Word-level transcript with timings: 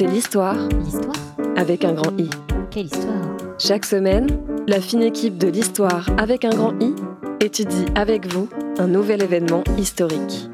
C'est 0.00 0.06
l'histoire 0.06 0.56
L'histoire 0.82 1.12
avec 1.56 1.84
un 1.84 1.92
grand 1.92 2.18
I. 2.18 2.30
Quelle 2.70 2.86
histoire 2.86 3.36
Chaque 3.58 3.84
semaine, 3.84 4.28
la 4.66 4.80
fine 4.80 5.02
équipe 5.02 5.36
de 5.36 5.46
l'histoire 5.46 6.08
avec 6.16 6.46
un 6.46 6.48
grand 6.48 6.72
I 6.80 6.94
étudie 7.40 7.84
avec 7.94 8.32
vous 8.32 8.48
un 8.78 8.86
nouvel 8.86 9.22
événement 9.22 9.62
historique. 9.76 10.49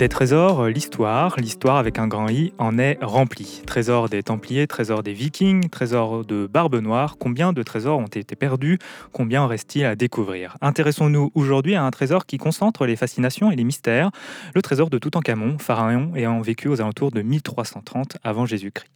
Des 0.00 0.08
trésors, 0.08 0.60
euh, 0.60 0.70
l'histoire, 0.70 1.36
l'histoire 1.38 1.76
avec 1.76 1.98
un 1.98 2.08
grand 2.08 2.30
I, 2.30 2.54
en 2.56 2.78
est 2.78 2.96
remplie. 3.02 3.60
Trésors 3.66 4.08
des 4.08 4.22
Templiers, 4.22 4.66
trésors 4.66 5.02
des 5.02 5.12
Vikings, 5.12 5.68
trésors 5.68 6.24
de 6.24 6.48
Barbe 6.50 6.76
Noire. 6.76 7.16
Combien 7.18 7.52
de 7.52 7.62
trésors 7.62 7.98
ont 7.98 8.06
été 8.06 8.34
perdus 8.34 8.78
Combien 9.12 9.42
en 9.42 9.46
reste-t-il 9.46 9.84
à 9.84 9.96
découvrir? 9.96 10.56
Intéressons-nous 10.62 11.32
aujourd'hui 11.34 11.74
à 11.74 11.84
un 11.84 11.90
trésor 11.90 12.24
qui 12.24 12.38
concentre 12.38 12.86
les 12.86 12.96
fascinations 12.96 13.50
et 13.50 13.56
les 13.56 13.64
mystères, 13.64 14.10
le 14.54 14.62
trésor 14.62 14.88
de 14.88 14.96
Toutankhamon, 14.96 15.58
pharaon 15.58 16.12
ayant 16.16 16.40
vécu 16.40 16.68
aux 16.68 16.80
alentours 16.80 17.10
de 17.10 17.20
1330 17.20 18.16
avant 18.24 18.46
Jésus-Christ. 18.46 18.90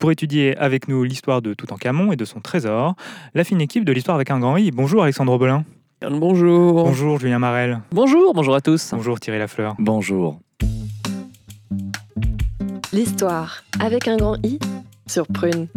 Pour 0.00 0.10
étudier 0.10 0.56
avec 0.56 0.88
nous 0.88 1.04
l'histoire 1.04 1.40
de 1.40 1.54
Toutankhamon 1.54 2.10
et 2.10 2.16
de 2.16 2.24
son 2.24 2.40
trésor, 2.40 2.96
la 3.32 3.44
fine 3.44 3.60
équipe 3.60 3.84
de 3.84 3.92
l'histoire 3.92 4.16
avec 4.16 4.32
un 4.32 4.40
grand 4.40 4.56
I. 4.56 4.72
Bonjour 4.72 5.04
Alexandre 5.04 5.38
Bolin. 5.38 5.64
Bonjour. 6.02 6.82
Bonjour 6.82 7.20
Julien 7.20 7.38
Marel. 7.38 7.80
Bonjour, 7.92 8.34
bonjour 8.34 8.56
à 8.56 8.60
tous. 8.60 8.90
Bonjour 8.92 9.20
Thierry 9.20 9.38
Lafleur. 9.38 9.76
Bonjour. 9.78 10.40
L'histoire 12.98 13.62
avec 13.78 14.08
un 14.08 14.16
grand 14.16 14.44
I 14.44 14.58
sur 15.06 15.28
Prune. 15.28 15.68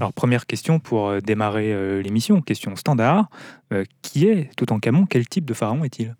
Alors 0.00 0.12
première 0.12 0.44
question 0.44 0.80
pour 0.80 1.08
euh, 1.08 1.20
démarrer 1.20 1.72
euh, 1.72 2.02
l'émission, 2.02 2.42
question 2.42 2.76
standard. 2.76 3.30
Euh, 3.72 3.84
qui 4.02 4.26
est 4.26 4.54
Toutankhamon 4.54 5.06
Quel 5.06 5.26
type 5.26 5.46
de 5.46 5.54
pharaon 5.54 5.82
est-il? 5.84 6.14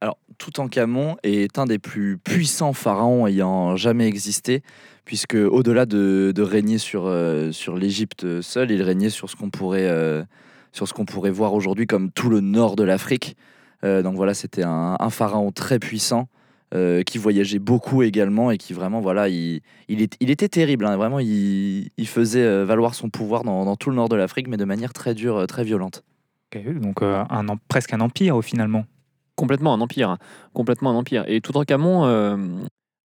Alors, 0.00 0.18
Toutankhamon 0.38 1.16
est 1.24 1.58
un 1.58 1.64
des 1.64 1.80
plus 1.80 2.16
puissants 2.16 2.72
pharaons 2.72 3.26
ayant 3.26 3.74
jamais 3.74 4.06
existé, 4.06 4.62
puisque 5.04 5.34
au-delà 5.34 5.84
de, 5.84 6.32
de 6.32 6.42
régner 6.42 6.78
sur, 6.78 7.06
euh, 7.06 7.50
sur 7.50 7.76
l'Égypte 7.76 8.40
seul, 8.40 8.70
il 8.70 8.82
régnait 8.82 9.10
sur 9.10 9.28
ce 9.30 9.34
qu'on 9.34 9.50
pourrait, 9.50 9.88
euh, 9.88 10.22
sur 10.70 10.86
ce 10.86 10.92
qu'on 10.92 11.06
pourrait 11.06 11.32
voir 11.32 11.54
aujourd'hui 11.54 11.88
comme 11.88 12.12
tout 12.12 12.30
le 12.30 12.38
nord 12.38 12.76
de 12.76 12.84
l'Afrique. 12.84 13.36
Euh, 13.82 14.00
donc 14.02 14.14
voilà, 14.14 14.32
c'était 14.32 14.62
un, 14.62 14.96
un 15.00 15.10
pharaon 15.10 15.50
très 15.50 15.80
puissant. 15.80 16.28
Euh, 16.74 17.02
qui 17.02 17.18
voyageait 17.18 17.58
beaucoup 17.58 18.02
également 18.02 18.50
et 18.50 18.58
qui 18.58 18.72
vraiment 18.72 19.00
voilà 19.00 19.28
il, 19.28 19.60
il, 19.88 20.00
est- 20.02 20.16
il 20.20 20.30
était 20.30 20.48
terrible 20.48 20.86
hein, 20.86 20.96
vraiment 20.96 21.18
il, 21.18 21.90
il 21.96 22.08
faisait 22.08 22.42
euh, 22.42 22.64
valoir 22.64 22.94
son 22.94 23.10
pouvoir 23.10 23.44
dans, 23.44 23.64
dans 23.64 23.76
tout 23.76 23.90
le 23.90 23.96
nord 23.96 24.08
de 24.08 24.16
l'Afrique 24.16 24.48
mais 24.48 24.56
de 24.56 24.64
manière 24.64 24.92
très 24.92 25.14
dure 25.14 25.36
euh, 25.36 25.46
très 25.46 25.64
violente 25.64 26.02
Donc 26.80 27.02
euh, 27.02 27.24
un, 27.30 27.44
presque 27.68 27.92
un 27.94 28.00
empire 28.00 28.36
au 28.36 28.42
finalement. 28.42 28.84
Complètement 29.36 29.72
un 29.72 29.80
empire. 29.80 30.10
hein. 30.10 30.18
Complètement 30.52 30.90
un 30.90 30.94
empire. 30.96 31.24
Et 31.26 31.40
Toutankhamon 31.40 32.04
euh, 32.04 32.36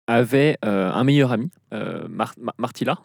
avait 0.08 0.58
euh, 0.64 0.90
un 0.92 1.04
meilleur 1.04 1.30
ami, 1.32 1.50
euh, 1.72 2.08
Mar- 2.08 2.34
Ma- 2.40 2.54
Martilla. 2.58 2.98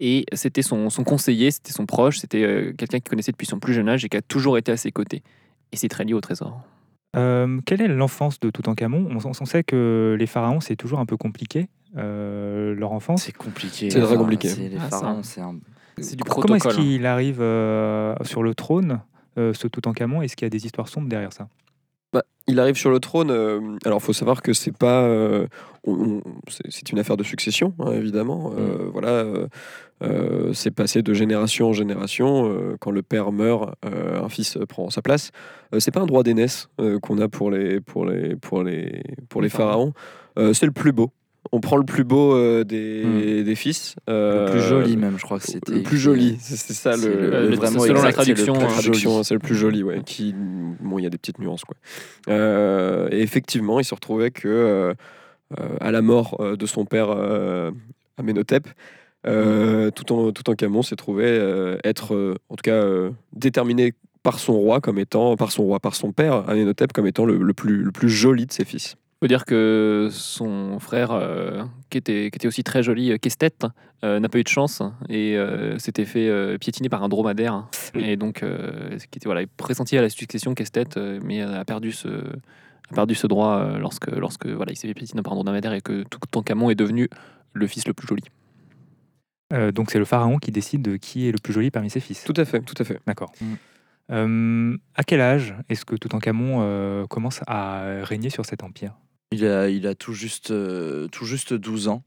Et 0.00 0.26
c'était 0.34 0.62
son, 0.62 0.90
son 0.90 1.04
conseiller, 1.04 1.50
c'était 1.50 1.72
son 1.72 1.86
proche, 1.86 2.18
c'était 2.18 2.42
euh, 2.42 2.72
quelqu'un 2.76 2.98
qu'il 2.98 3.08
connaissait 3.08 3.32
depuis 3.32 3.46
son 3.46 3.58
plus 3.60 3.72
jeune 3.72 3.88
âge 3.88 4.04
et 4.04 4.08
qui 4.08 4.16
a 4.16 4.22
toujours 4.22 4.58
été 4.58 4.72
à 4.72 4.76
ses 4.76 4.90
côtés. 4.92 5.22
Et 5.72 5.76
c'est 5.76 5.88
très 5.88 6.04
lié 6.04 6.12
au 6.12 6.20
trésor. 6.20 6.60
Quelle 7.12 7.80
est 7.82 7.88
l'enfance 7.88 8.40
de 8.40 8.50
Toutankhamon? 8.50 9.08
On, 9.10 9.18
on 9.28 9.44
sait 9.44 9.62
que 9.64 10.16
les 10.18 10.26
pharaons, 10.26 10.60
c'est 10.60 10.76
toujours 10.76 10.98
un 10.98 11.06
peu 11.06 11.16
compliqué, 11.16 11.68
euh, 11.98 12.74
leur 12.74 12.92
enfance. 12.92 13.24
c'est 13.24 13.36
compliqué 13.36 13.90
C'est 13.90 14.00
très 14.00 14.16
compliqué. 14.16 14.48
c'est- 14.48 14.68
les 14.68 14.76
Ah, 14.78 14.90
ça. 14.90 14.98
pharaons 15.00 15.22
c'est 15.22 15.40
un 15.40 15.56
C'est 16.00 16.16
du 16.16 16.24
Comment 16.24 16.54
est-ce 16.56 16.64
protocole. 16.68 16.84
qu'il 16.84 17.04
arrive 17.04 17.42
euh, 17.42 18.14
sur 18.22 18.42
le 18.42 18.54
trône, 18.54 19.00
euh, 19.38 19.52
ce 19.52 19.68
Toutankhamon? 19.68 20.22
Est-ce 20.22 20.36
qu'il 20.36 20.46
y 20.46 20.48
a 20.48 20.50
des 20.50 20.64
histoires 20.64 20.88
sombres 20.88 21.08
derrière 21.08 21.34
ça? 21.34 21.48
Bah, 22.12 22.22
il 22.46 22.60
arrive 22.60 22.76
sur 22.76 22.90
le 22.90 23.00
trône. 23.00 23.30
euh, 23.30 23.60
alors, 23.84 24.02
faut 24.02 24.12
savoir 24.12 24.42
que 24.42 24.52
c'est 24.52 24.76
pas. 24.76 25.02
euh, 25.04 25.46
c'est 26.68 26.92
une 26.92 26.98
affaire 26.98 27.16
de 27.16 27.24
succession, 27.24 27.74
hein, 27.78 27.92
évidemment. 27.92 28.52
Euh, 28.56 28.88
Voilà. 28.92 29.08
euh, 29.08 29.46
euh, 30.02 30.52
c'est 30.52 30.70
passé 30.72 31.02
de 31.02 31.14
génération 31.14 31.68
en 31.68 31.72
génération. 31.72 32.76
quand 32.80 32.90
le 32.90 33.02
père 33.02 33.32
meurt, 33.32 33.74
un 33.84 34.28
fils 34.28 34.58
prend 34.68 34.90
sa 34.90 35.00
place. 35.00 35.30
C'est 35.78 35.92
pas 35.92 36.00
un 36.00 36.06
droit 36.06 36.22
d'aînesse 36.24 36.68
qu'on 37.02 37.18
a 37.18 37.28
pour 37.28 37.50
les 37.50 37.80
pour 37.80 38.04
les 38.04 38.36
pour 38.36 38.62
les 38.64 39.02
pour 39.28 39.40
les 39.42 39.48
pharaons. 39.48 39.92
C'est 40.36 40.66
le 40.66 40.72
plus 40.72 40.92
beau. 40.92 41.12
On 41.54 41.60
prend 41.60 41.76
le 41.76 41.84
plus 41.84 42.04
beau 42.04 42.34
euh, 42.34 42.64
des, 42.64 43.44
des 43.44 43.54
fils. 43.54 43.94
le 44.08 44.14
euh, 44.14 44.50
plus 44.50 44.60
joli 44.62 44.96
même 44.96 45.18
je 45.18 45.22
crois 45.22 45.38
que 45.38 45.44
c'était 45.46 45.72
Le 45.72 45.82
plus 45.82 45.98
joli, 45.98 46.38
c'est 46.40 46.72
ça 46.72 46.96
le, 46.96 47.08
le- 47.30 47.48
le- 47.50 47.56
vraiment 47.56 47.80
selon 47.80 48.00
la 48.02 48.08
exact, 48.08 48.24
c'est 48.24 48.30
le 48.30 48.36
traduction, 48.36 48.54
hein. 48.54 48.58
la 48.60 48.66
traduction, 48.68 49.10
joli. 49.12 49.24
c'est 49.24 49.34
le 49.34 49.40
plus 49.40 49.54
joli, 49.54 49.82
ouais. 49.82 50.00
Qui, 50.04 50.34
bon, 50.34 50.98
il 50.98 51.02
y 51.02 51.06
a 51.06 51.10
des 51.10 51.18
petites 51.18 51.38
nuances, 51.38 51.64
quoi. 51.64 51.76
Euh, 52.30 53.08
et 53.10 53.20
effectivement, 53.20 53.80
il 53.80 53.84
se 53.84 53.94
retrouvait 53.94 54.30
que 54.30 54.94
à 55.80 55.90
la 55.90 56.00
mort 56.00 56.42
de 56.56 56.66
son 56.66 56.86
père 56.86 57.08
euh, 57.10 57.70
Amenhotep, 58.16 58.66
euh, 59.26 59.90
tout 59.90 60.10
en 60.12 60.32
tout 60.32 60.48
en 60.48 60.54
Camon 60.54 60.82
s'est 60.82 60.96
trouvé 60.96 61.24
euh, 61.26 61.76
être, 61.84 62.14
euh, 62.14 62.34
en 62.48 62.56
tout 62.56 62.62
cas, 62.62 62.72
euh, 62.72 63.10
déterminé 63.34 63.92
par 64.22 64.38
son 64.38 64.54
roi 64.54 64.80
comme 64.80 64.98
étant, 64.98 65.36
par 65.36 65.52
son 65.52 65.64
roi, 65.64 65.80
par 65.80 65.94
son 65.94 66.12
père 66.12 66.48
Amenhotep 66.48 66.92
comme 66.94 67.06
étant 67.06 67.26
le, 67.26 67.36
le 67.36 67.52
plus 67.52 67.82
le 67.82 67.92
plus 67.92 68.08
joli 68.08 68.46
de 68.46 68.52
ses 68.52 68.64
fils. 68.64 68.96
Faut 69.22 69.28
dire 69.28 69.44
que 69.44 70.08
son 70.10 70.80
frère, 70.80 71.12
euh, 71.12 71.62
qui, 71.90 71.98
était, 71.98 72.28
qui 72.32 72.36
était 72.38 72.48
aussi 72.48 72.64
très 72.64 72.82
joli, 72.82 73.12
euh, 73.12 73.18
Kestet, 73.18 73.52
euh, 74.02 74.18
n'a 74.18 74.28
pas 74.28 74.38
eu 74.38 74.42
de 74.42 74.48
chance 74.48 74.82
et 75.08 75.36
euh, 75.36 75.78
s'était 75.78 76.06
fait 76.06 76.28
euh, 76.28 76.58
piétiner 76.58 76.88
par 76.88 77.04
un 77.04 77.08
dromadaire. 77.08 77.68
Et 77.94 78.16
donc, 78.16 78.42
euh, 78.42 78.98
qui 78.98 79.18
était 79.18 79.26
voilà, 79.26 79.42
pressenti 79.56 79.96
à 79.96 80.02
la 80.02 80.08
succession, 80.08 80.54
Kestet, 80.54 80.96
euh, 80.96 81.20
mais 81.22 81.40
a 81.40 81.64
perdu 81.64 81.92
ce, 81.92 82.08
a 82.08 82.94
perdu 82.96 83.14
ce 83.14 83.28
droit 83.28 83.58
euh, 83.58 83.78
lorsque, 83.78 84.08
lorsque 84.08 84.46
voilà, 84.46 84.72
il 84.72 84.76
s'est 84.76 84.88
fait 84.88 84.94
piétiner 84.94 85.22
par 85.22 85.34
un 85.34 85.36
dromadaire 85.36 85.72
et 85.72 85.82
que 85.82 86.02
Toutankhamon 86.02 86.70
est 86.70 86.74
devenu 86.74 87.08
le 87.52 87.66
fils 87.68 87.86
le 87.86 87.94
plus 87.94 88.08
joli. 88.08 88.24
Euh, 89.52 89.70
Donc 89.70 89.92
c'est 89.92 90.00
le 90.00 90.04
pharaon 90.04 90.38
qui 90.38 90.50
décide 90.50 90.82
de 90.82 90.96
qui 90.96 91.28
est 91.28 91.32
le 91.32 91.38
plus 91.38 91.52
joli 91.52 91.70
parmi 91.70 91.90
ses 91.90 92.00
fils. 92.00 92.24
Tout 92.24 92.34
à 92.36 92.44
fait, 92.44 92.60
tout 92.62 92.74
à 92.76 92.82
fait. 92.82 92.98
D'accord. 93.06 93.30
Mm. 93.40 93.54
Euh, 94.10 94.76
à 94.96 95.04
quel 95.04 95.20
âge 95.20 95.54
est-ce 95.68 95.84
que 95.84 95.94
Toutankhamon 95.94 96.58
euh, 96.62 97.06
commence 97.06 97.40
à 97.46 98.02
régner 98.02 98.28
sur 98.28 98.44
cet 98.44 98.64
empire? 98.64 98.94
Il 99.32 99.86
a, 99.86 99.94
tout, 99.94 100.12
juste, 100.12 100.50
euh, 100.50 101.08
tout 101.08 101.24
juste 101.24 101.54
12 101.54 101.88
ans. 101.88 102.02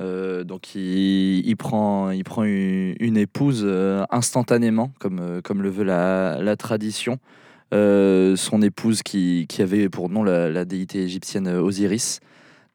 Euh, 0.00 0.44
donc 0.44 0.74
il, 0.74 1.54
prend, 1.58 2.10
il 2.10 2.24
prend 2.24 2.44
une, 2.44 3.16
épouse 3.16 3.62
euh, 3.64 4.04
instantanément, 4.10 4.92
comme, 4.98 5.42
comme 5.42 5.62
le 5.62 5.68
veut 5.68 5.84
la, 5.84 6.38
la 6.40 6.56
tradition. 6.56 7.18
Son 7.72 8.62
épouse 8.62 9.02
qui, 9.02 9.46
qui 9.48 9.62
avait 9.62 9.88
pour 9.88 10.08
nom 10.08 10.22
la, 10.22 10.64
déité 10.64 11.02
égyptienne 11.02 11.48
Osiris. 11.48 12.20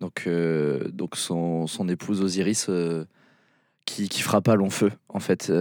Donc, 0.02 0.30
donc 0.92 1.16
son, 1.16 1.68
épouse 1.90 2.22
Osiris 2.22 2.70
qui, 3.86 4.10
qui 4.10 4.22
fera 4.22 4.42
pas 4.42 4.56
long 4.56 4.70
feu, 4.70 4.92
en 5.10 5.20
fait, 5.20 5.52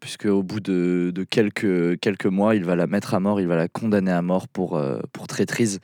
puisque 0.00 0.26
au 0.26 0.42
bout 0.42 0.60
de, 0.60 1.12
de 1.14 1.24
quelques, 1.24 1.98
quelques 2.00 2.26
mois, 2.26 2.54
il 2.54 2.64
va 2.64 2.76
la 2.76 2.86
mettre 2.86 3.14
à 3.14 3.20
mort, 3.20 3.40
il 3.40 3.46
va 3.46 3.56
la 3.56 3.68
condamner 3.68 4.12
à 4.12 4.22
mort 4.22 4.48
pour, 4.48 4.80
pour 5.12 5.26
traîtrise 5.26 5.80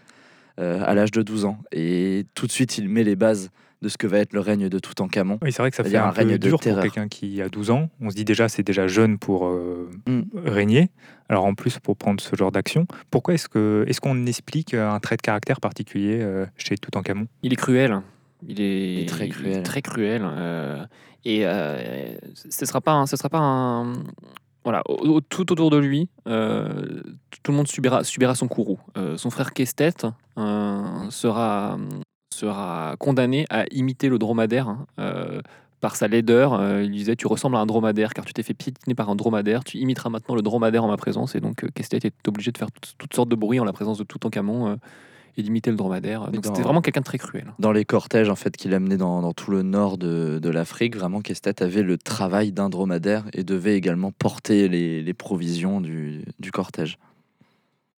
à 0.58 0.94
l'âge 0.94 1.10
de 1.10 1.22
12 1.22 1.44
ans. 1.44 1.58
Et 1.72 2.26
tout 2.34 2.46
de 2.46 2.52
suite, 2.52 2.78
il 2.78 2.88
met 2.88 3.04
les 3.04 3.16
bases 3.16 3.50
de 3.82 3.88
ce 3.90 3.98
que 3.98 4.06
va 4.06 4.18
être 4.18 4.32
le 4.32 4.40
règne 4.40 4.68
de 4.70 4.78
Toutankhamon. 4.78 5.38
Oui, 5.42 5.52
c'est 5.52 5.60
vrai 5.60 5.70
que 5.70 5.76
ça 5.76 5.84
fait 5.84 5.94
a 5.96 6.04
un, 6.06 6.08
un 6.08 6.10
règne 6.10 6.32
de 6.32 6.36
dur 6.38 6.58
pour 6.58 6.80
quelqu'un 6.80 7.08
qui 7.08 7.42
a 7.42 7.48
12 7.50 7.70
ans. 7.70 7.90
On 8.00 8.08
se 8.08 8.16
dit 8.16 8.24
déjà, 8.24 8.48
c'est 8.48 8.62
déjà 8.62 8.86
jeune 8.86 9.18
pour 9.18 9.46
euh, 9.46 9.90
Mm. 10.06 10.22
régner. 10.46 10.90
Alors 11.28 11.44
en 11.44 11.54
plus, 11.54 11.78
pour 11.78 11.96
prendre 11.96 12.20
ce 12.22 12.34
genre 12.36 12.50
d'action. 12.52 12.86
Pourquoi 13.10 13.34
est-ce 13.34 13.48
que 13.50 13.84
est-ce 13.86 14.00
qu'on 14.00 14.24
explique 14.26 14.72
un 14.72 14.98
trait 15.00 15.16
de 15.16 15.22
caractère 15.22 15.60
particulier 15.60 16.20
euh, 16.22 16.46
chez 16.56 16.76
Toutankhamon? 16.78 17.26
Il 17.42 17.52
est 17.52 17.56
cruel. 17.56 18.00
Il 18.48 18.60
est, 18.60 18.92
Il 18.94 18.98
est 19.00 19.08
très 19.08 19.28
cruel. 19.28 19.62
très 19.62 19.82
cruel. 19.82 20.22
euh, 20.24 20.82
et 21.26 21.40
euh, 21.44 22.16
ce 22.34 22.64
sera 22.64 22.80
pas, 22.80 22.92
un- 22.92 23.06
ce 23.06 23.16
sera 23.16 23.28
pas 23.28 23.38
un. 23.40 23.92
Voilà, 24.64 24.82
tout 25.28 25.52
autour 25.52 25.70
de 25.70 25.76
lui, 25.76 26.08
euh, 26.26 27.02
tout 27.42 27.52
le 27.52 27.56
monde 27.56 27.68
subira, 27.68 28.02
subira 28.04 28.34
son 28.34 28.48
courroux. 28.48 28.80
Euh, 28.96 29.16
son 29.16 29.30
frère 29.30 29.52
Kestet 29.52 29.92
euh, 30.04 30.10
sera, 31.10 31.78
sera 32.34 32.96
condamné 32.98 33.46
à 33.50 33.64
imiter 33.70 34.08
le 34.08 34.18
dromadaire. 34.18 34.68
hein, 34.68 34.86
euh, 34.98 35.40
par 35.80 35.94
sa 35.94 36.08
laideur, 36.08 36.54
Euh, 36.54 36.82
il 36.82 36.90
disait 36.90 37.16
Tu 37.16 37.26
ressembles 37.26 37.56
à 37.56 37.60
un 37.60 37.66
dromadaire 37.66 38.14
car 38.14 38.24
tu 38.24 38.32
t'es 38.32 38.42
fait 38.42 38.54
piétiner 38.54 38.94
par 38.94 39.10
un 39.10 39.14
dromadaire, 39.14 39.62
tu 39.62 39.76
imiteras 39.78 40.08
maintenant 40.10 40.34
le 40.34 40.42
dromadaire 40.42 40.82
en 40.84 40.88
ma 40.88 40.96
présence. 40.96 41.34
Et 41.34 41.40
donc, 41.40 41.64
euh, 41.64 41.68
Kestet 41.74 42.00
est 42.02 42.28
obligé 42.28 42.50
de 42.50 42.58
faire 42.58 42.68
toutes, 42.72 43.14
sortes 43.14 43.28
de 43.28 43.36
bruits 43.36 43.60
en 43.60 43.64
la 43.64 43.72
présence 43.74 43.98
de 43.98 44.04
Toutankhamon 44.04 44.68
euh, 44.68 44.76
et 45.36 45.42
d'imiter 45.42 45.70
le 45.70 45.76
dromadaire. 45.76 46.30
Donc, 46.30 46.46
c'était 46.46 46.62
vraiment 46.62 46.80
quelqu'un 46.80 47.00
de 47.00 47.04
très 47.04 47.18
cruel. 47.18 47.52
Dans 47.58 47.72
les 47.72 47.84
cortèges 47.84 48.30
en 48.30 48.36
fait 48.36 48.56
qu'il 48.56 48.72
amenait 48.72 48.96
dans, 48.96 49.20
dans 49.20 49.34
tout 49.34 49.50
le 49.50 49.62
nord 49.62 49.98
de, 49.98 50.38
de 50.42 50.48
l'Afrique, 50.48 50.96
vraiment 50.96 51.20
Kestet 51.20 51.62
avait 51.62 51.82
le 51.82 51.98
travail 51.98 52.52
d'un 52.52 52.70
dromadaire 52.70 53.24
et 53.34 53.44
devait 53.44 53.76
également 53.76 54.12
porter 54.12 54.68
les, 54.68 55.02
les 55.02 55.14
provisions 55.14 55.82
du, 55.82 56.24
du 56.40 56.50
cortège. 56.52 56.98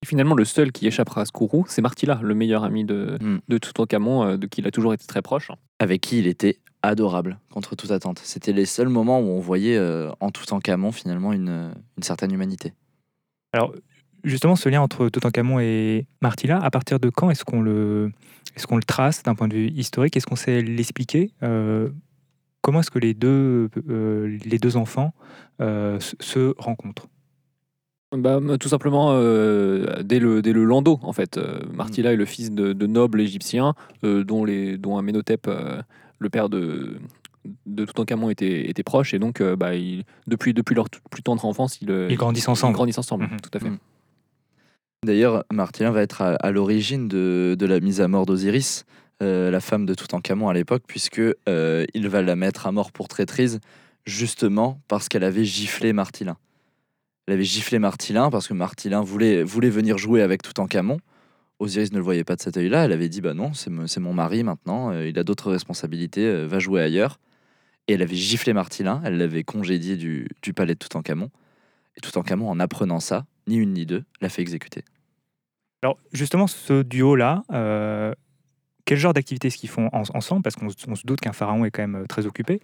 Et 0.03 0.07
finalement, 0.07 0.35
le 0.35 0.45
seul 0.45 0.71
qui 0.73 0.87
échappera 0.87 1.23
à 1.23 1.25
ce 1.25 1.33
courroux, 1.33 1.65
c'est 1.69 1.83
Martilla, 1.83 2.21
le 2.23 2.35
meilleur 2.35 2.65
ami 2.65 2.85
de, 2.85 3.19
Mm. 3.21 3.39
de 3.49 3.59
Toutankhamon, 3.59 4.23
euh, 4.25 4.37
de 4.37 4.47
qui 4.47 4.61
il 4.61 4.67
a 4.67 4.71
toujours 4.71 4.95
été 4.95 5.07
très 5.07 5.23
proche. 5.23 5.51
Avec 5.81 6.01
qui 6.03 6.19
il 6.19 6.27
était 6.27 6.59
adorable, 6.83 7.39
contre 7.51 7.75
toute 7.75 7.91
attente. 7.91 8.21
C'était 8.23 8.53
les 8.53 8.65
seuls 8.65 8.89
moments 8.89 9.19
où 9.21 9.25
on 9.25 9.41
voyait 9.41 9.77
euh, 9.77 10.11
en 10.21 10.31
Toutankhamon 10.31 10.93
finalement 10.93 11.33
une, 11.33 11.73
une 11.97 12.03
certaine 12.03 12.33
humanité. 12.33 12.73
Alors 13.53 13.75
justement, 14.23 14.55
ce 14.55 14.69
lien 14.69 14.81
entre 14.81 15.09
Toutankhamon 15.09 15.59
et 15.59 16.07
Martilla, 16.23 16.59
à 16.63 16.71
partir 16.71 17.01
de 17.01 17.11
quand 17.11 17.31
est-ce 17.31 17.45
qu'on 17.45 17.61
le 17.61 18.13
est-ce 18.55 18.67
qu'on 18.67 18.77
le 18.77 18.83
trace 18.83 19.23
d'un 19.23 19.35
point 19.35 19.49
de 19.49 19.55
vue 19.55 19.69
historique? 19.69 20.17
Est-ce 20.17 20.27
qu'on 20.27 20.37
sait 20.37 20.63
l'expliquer? 20.63 21.33
Euh, 21.43 21.91
comment 22.61 22.81
est-ce 22.81 22.91
que 22.91 22.99
les 22.99 23.15
deux, 23.15 23.71
euh, 23.89 24.39
les 24.45 24.59
deux 24.59 24.77
enfants 24.77 25.13
euh, 25.61 25.99
se 26.01 26.55
rencontrent? 26.59 27.09
Bah, 28.17 28.41
tout 28.59 28.69
simplement 28.69 29.11
euh, 29.13 30.03
dès, 30.03 30.19
le, 30.19 30.41
dès 30.41 30.53
le 30.55 30.65
Lando, 30.65 30.99
en 31.03 31.13
fait. 31.13 31.37
Euh, 31.37 31.61
Martilla 31.75 32.13
est 32.13 32.17
le 32.17 32.25
fils 32.25 32.51
de, 32.51 32.73
de 32.73 32.87
nobles 32.87 33.21
égyptiens, 33.21 33.75
euh, 34.03 34.25
dont, 34.25 34.45
les, 34.45 34.79
dont 34.79 34.97
Amenhotep, 34.97 35.47
euh, 35.47 35.83
le 36.19 36.31
père 36.31 36.49
de, 36.49 36.97
de 37.67 37.85
Toutankhamon, 37.85 38.31
était, 38.31 38.71
était 38.71 38.83
proche. 38.83 39.13
Et 39.13 39.19
donc, 39.19 39.43
euh, 39.43 39.57
bah, 39.57 39.75
il- 39.75 40.05
depuis, 40.27 40.55
depuis 40.55 40.75
leur 40.75 40.87
plus 41.11 41.23
tendre 41.23 41.45
enfance, 41.45 41.79
ils, 41.83 41.91
euh, 41.91 42.09
Ils 42.11 42.17
grandissent 42.17 42.45
ils 42.45 42.51
ensemble. 42.51 42.75
grandissent 42.75 42.99
ensemble, 42.99 43.25
Mhm. 43.25 43.41
tout 43.43 43.51
à 43.53 43.59
fait. 43.59 43.69
Mhm. 43.71 43.79
D'ailleurs, 45.05 45.45
Martillin 45.53 45.91
va 45.91 46.01
être 46.03 46.23
à, 46.23 46.35
à 46.37 46.51
l'origine 46.51 47.09
de, 47.09 47.57
de 47.59 47.67
la 47.67 47.79
mise 47.79 48.01
à 48.01 48.09
mort 48.09 48.25
d'Osiris, 48.25 48.85
euh, 49.23 49.51
la 49.51 49.61
femme 49.61 49.85
de 49.85 49.93
Toutankhamon 49.95 50.49
à 50.49 50.55
l'époque, 50.55 50.83
puisque 50.87 51.21
euh, 51.49 51.85
il 51.93 52.09
va 52.09 52.23
la 52.23 52.37
mettre 52.37 52.67
à 52.67 52.73
mort 52.73 52.91
pour 52.91 53.07
traîtrise, 53.07 53.61
justement 54.07 54.81
parce 54.89 55.09
qu'elle 55.09 55.25
avait 55.25 55.45
giflé 55.45 55.93
Martillin. 55.93 56.37
Elle 57.29 57.35
avait 57.35 57.45
giflé 57.45 57.79
Martillin 57.79 58.31
parce 58.31 58.49
que 58.49 58.55
Martillin 58.55 59.03
voulait, 59.03 59.43
voulait 59.43 59.69
venir 59.69 59.99
jouer 59.99 60.23
avec 60.23 60.41
Toutankhamon. 60.41 60.97
Osiris 61.59 61.93
ne 61.93 61.99
le 61.99 62.03
voyait 62.03 62.25
pas 62.25 62.37
de 62.37 62.41
cet 62.41 62.57
œil-là. 62.57 62.87
Elle 62.87 62.93
avait 62.93 63.11
dit 63.11 63.21
Bah 63.21 63.35
non, 63.35 63.53
c'est 63.53 63.69
mo- 63.69 63.87
c'est 63.87 64.01
mon 64.01 64.15
mari 64.15 64.45
maintenant, 64.45 64.93
euh, 64.93 65.07
il 65.07 65.19
a 65.19 65.25
d'autres 65.25 65.51
responsabilités, 65.51 66.25
euh, 66.25 66.47
va 66.47 66.59
jouer 66.59 66.81
ailleurs. 66.81 67.21
Et 67.87 67.93
elle 67.93 68.01
avait 68.03 68.17
giflé 68.17 68.55
Martillin, 68.55 69.03
elle 69.05 69.19
l'avait 69.19 69.43
congédié 69.45 69.97
du, 69.99 70.27
du 70.41 70.55
palais 70.55 70.73
de 70.73 70.79
Toutankhamon. 70.79 71.31
Et 71.97 72.01
Toutankhamon, 72.01 72.49
en 72.49 72.61
apprenant 72.61 72.99
ça, 73.01 73.27
ni 73.47 73.57
une 73.57 73.75
ni 73.75 73.85
deux, 73.85 74.05
l'a 74.23 74.31
fait 74.31 74.41
exécuter. 74.41 74.83
Alors 75.83 75.99
justement, 76.15 76.47
ce 76.47 76.83
duo-là, 76.83 77.43
euh, 77.53 78.15
quel 78.89 78.97
genre 78.97 79.13
d'activité 79.13 79.49
est-ce 79.49 79.59
qu'ils 79.59 79.69
font 79.69 79.91
en- 79.93 80.03
ensemble 80.15 80.41
Parce 80.43 80.57
qu'on 80.57 80.71
se- 80.71 81.07
doute 81.07 81.21
qu'un 81.21 81.33
pharaon 81.35 81.65
est 81.67 81.71
quand 81.71 81.87
même 81.87 82.07
très 82.07 82.25
occupé 82.25 82.61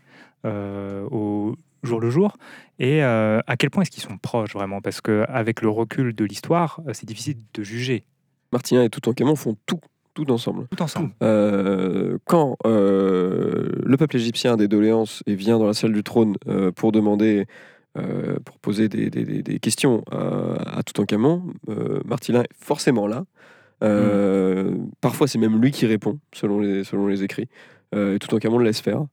euh, 0.47 1.05
au 1.11 1.55
jour 1.83 2.01
le 2.01 2.09
jour. 2.09 2.37
Et 2.79 3.05
euh, 3.05 3.41
à 3.47 3.57
quel 3.59 3.69
point 3.69 3.83
est-ce 3.83 3.91
qu'ils 3.91 4.03
sont 4.03 4.17
proches 4.17 4.55
vraiment? 4.55 4.81
Parce 4.81 5.03
qu'avec 5.03 5.61
le 5.61 5.69
recul 5.69 6.15
de 6.15 6.25
l'histoire, 6.25 6.81
euh, 6.89 6.93
c'est 6.95 7.05
difficile 7.07 7.37
de 7.53 7.63
juger 7.63 8.05
Martien 8.53 8.83
et 8.83 8.89
Toutankhamon 8.89 9.37
font 9.37 9.55
tout, 9.67 9.81
tout 10.15 10.31
ensemble. 10.31 10.67
tout 10.71 10.81
ensemble. 10.83 11.11
Euh, 11.23 12.17
quand 12.25 12.57
euh, 12.67 13.69
le 13.85 13.97
peuple 13.99 14.17
égyptien 14.17 14.55
a 14.55 14.57
des 14.57 14.69
doléances 14.69 15.23
et 15.27 15.35
vient 15.35 15.59
dans 15.59 15.67
la 15.67 15.75
salle 15.75 15.93
du 15.93 16.03
trône 16.03 16.37
euh, 16.49 16.71
pour 16.73 16.91
demander, 16.93 17.47
euh, 17.99 18.39
pour 18.47 18.59
poser 18.61 18.89
des, 18.89 19.11
des- 19.11 19.25
des- 19.25 19.43
des 19.43 19.59
questions 19.59 20.03
à, 20.11 20.79
à 20.79 20.83
Toutankhamon, 20.83 21.43
euh, 21.69 22.01
Martillin 22.07 22.43
est 22.45 22.55
forcément 22.59 23.07
là. 23.07 23.25
Euh, 23.83 24.75
Parfois, 25.01 25.27
c'est 25.29 25.39
même 25.39 25.61
lui 25.61 25.71
qui 25.71 25.87
répond, 25.87 26.19
selon 26.33 26.61
les, 26.61 26.85
selon 26.85 27.07
les 27.07 27.23
écrits. 27.25 27.49
Euh, 27.95 28.15
et 28.15 28.19
Toutankhamon 28.19 28.59
le 28.59 28.65
laisse 28.65 28.81
faire. 28.81 29.05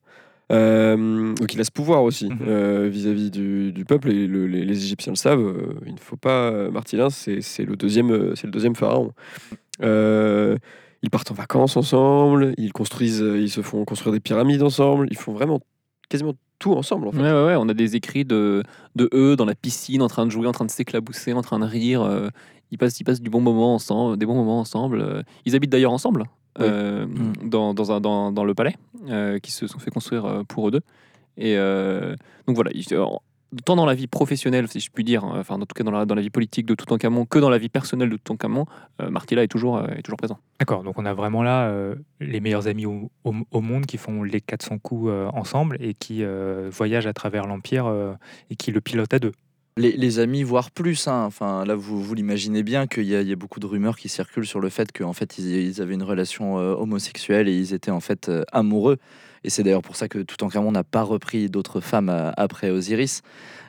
Euh, 0.51 1.33
donc 1.35 1.53
il 1.53 1.61
a 1.61 1.63
ce 1.63 1.71
pouvoir 1.71 2.03
aussi 2.03 2.27
Mhm. 2.27 2.39
euh, 2.47 2.89
vis-à-vis 2.91 3.31
du, 3.31 3.71
du 3.71 3.85
peuple 3.85 4.09
et 4.11 4.27
le- 4.27 4.47
les, 4.47 4.65
les 4.65 4.83
Égyptiens 4.83 5.13
le 5.13 5.17
savent. 5.17 5.39
euh, 5.39 5.75
il 5.85 5.93
ne 5.93 5.99
faut 5.99 6.17
pas 6.17 6.69
Martillin, 6.69 7.09
c'est 7.09 7.39
le 7.65 7.75
deuxième, 7.77 8.11
le 8.11 8.49
deuxième 8.51 8.75
pharaon. 8.75 9.11
Ils 11.03 11.09
partent 11.09 11.31
en 11.31 11.35
vacances 11.35 11.77
ensemble, 11.77 12.53
ils 12.57 12.73
construisent, 12.73 13.23
ils 13.35 13.49
se 13.49 13.61
font 13.61 13.83
construire 13.85 14.13
des 14.13 14.19
pyramides 14.19 14.61
ensemble, 14.61 15.07
ils 15.09 15.17
font 15.17 15.33
vraiment 15.33 15.59
quasiment 16.11 16.33
tout 16.59 16.73
ensemble 16.73 17.07
en 17.07 17.11
fait. 17.11 17.17
Ouais, 17.21 17.31
ouais, 17.31 17.45
ouais, 17.47 17.55
on 17.57 17.67
a 17.69 17.73
des 17.73 17.95
écrits 17.95 18.23
de, 18.25 18.61
de 18.95 19.09
eux 19.13 19.35
dans 19.35 19.45
la 19.45 19.55
piscine, 19.55 20.01
en 20.03 20.07
train 20.07 20.25
de 20.27 20.31
jouer, 20.31 20.45
en 20.47 20.51
train 20.51 20.65
de 20.65 20.69
s'éclabousser, 20.71 21.33
en 21.33 21.41
train 21.41 21.57
de 21.59 21.65
rire. 21.65 22.03
euh, 22.03 22.29
ils, 22.69 22.77
passent, 22.77 22.99
ils 22.99 23.03
passent 23.03 23.21
du 23.21 23.29
bon 23.31 23.41
moment 23.41 23.73
ensemble, 23.73 24.17
des 24.17 24.25
bons 24.27 24.35
moments 24.35 24.59
ensemble. 24.59 25.01
euh. 25.01 25.23
Ils 25.45 25.55
habitent 25.55 25.71
d'ailleurs 25.71 25.91
ensemble 25.93 26.21
Oui. 26.59 26.65
euh, 26.67 27.05
Mm. 27.07 27.49
dans, 27.49 27.73
dans, 27.73 27.91
un- 27.91 27.99
dans, 28.01 28.31
dans 28.31 28.43
le 28.43 28.53
palais, 28.53 28.75
euh, 29.09 29.39
qui 29.39 29.51
se 29.51 29.65
sont 29.67 29.79
fait 29.79 29.89
construire 29.91 30.43
pour 30.47 30.67
eux 30.67 30.71
deux. 30.71 30.81
Et 31.37 31.57
euh, 31.57 32.15
donc 32.45 32.55
voilà, 32.55 32.71
tant 33.65 33.75
dans 33.75 33.85
la 33.85 33.93
vie 33.93 34.07
professionnelle, 34.07 34.67
si 34.67 34.79
je 34.79 34.89
puis 34.91 35.03
dire, 35.03 35.23
hein, 35.23 35.33
enfin 35.39 35.55
en 35.55 35.59
tout 35.59 35.73
cas 35.75 35.83
dans 35.83 35.91
la, 35.91 36.05
dans 36.05 36.15
la 36.15 36.21
vie 36.21 36.29
politique 36.29 36.65
de 36.65 36.73
Toutankhamon, 36.75 37.25
que 37.25 37.39
dans 37.39 37.49
la 37.49 37.57
vie 37.57 37.69
personnelle 37.69 38.09
de 38.09 38.15
Toutankhamon, 38.17 38.65
euh, 39.01 39.09
Martilla 39.09 39.43
est 39.43 39.47
toujours, 39.47 39.77
euh, 39.77 39.87
est 39.97 40.01
toujours 40.01 40.17
présent. 40.17 40.39
D'accord, 40.59 40.83
donc 40.83 40.97
on 40.97 41.05
a 41.05 41.13
vraiment 41.13 41.43
là 41.43 41.67
euh, 41.69 41.95
les 42.19 42.39
meilleurs 42.39 42.67
amis 42.67 42.85
au, 42.85 43.11
au- 43.23 43.33
au 43.51 43.61
monde 43.61 43.85
qui 43.85 43.97
font 43.97 44.23
les 44.23 44.41
400 44.41 44.77
coups 44.79 45.09
euh, 45.09 45.27
ensemble 45.33 45.77
et 45.79 45.93
qui 45.93 46.23
euh, 46.23 46.69
voyagent 46.71 47.07
à 47.07 47.13
travers 47.13 47.45
l'Empire 47.47 47.85
euh, 47.87 48.13
et 48.49 48.55
qui 48.55 48.71
le 48.71 48.79
pilotent 48.81 49.13
à 49.13 49.19
deux. 49.19 49.31
Les, 49.77 49.93
les 49.93 50.19
amis, 50.19 50.43
voire 50.43 50.69
plus. 50.69 51.07
hein. 51.07 51.23
Enfin, 51.25 51.63
là, 51.63 51.75
vous, 51.75 52.03
vous 52.03 52.13
l'imaginez 52.13 52.61
bien 52.61 52.87
qu'il 52.87 53.03
y, 53.05 53.15
a- 53.15 53.21
il 53.21 53.27
y 53.29 53.31
a 53.31 53.37
beaucoup 53.37 53.61
de 53.61 53.65
rumeurs 53.65 53.97
qui 53.97 54.09
circulent 54.09 54.45
sur 54.45 54.59
le 54.59 54.67
fait 54.69 54.91
qu'en 54.91 55.13
fait, 55.13 55.37
ils, 55.37 55.49
ils 55.49 55.81
avaient 55.81 55.93
une 55.93 56.03
relation 56.03 56.59
euh, 56.59 56.73
homosexuelle 56.75 57.47
et 57.47 57.57
ils 57.57 57.73
étaient 57.73 57.89
en 57.91 58.01
fait 58.01 58.27
euh, 58.27 58.43
amoureux. 58.51 58.97
Et 59.43 59.49
c'est 59.49 59.63
d'ailleurs 59.63 59.81
pour 59.81 59.95
ça 59.95 60.07
que 60.07 60.19
Toutankhamon 60.19 60.71
n'a 60.71 60.83
pas 60.83 61.01
repris 61.03 61.49
d'autres 61.49 61.81
femmes 61.81 62.09
euh, 62.09 62.31
après 62.37 62.69
Osiris. 62.69 63.21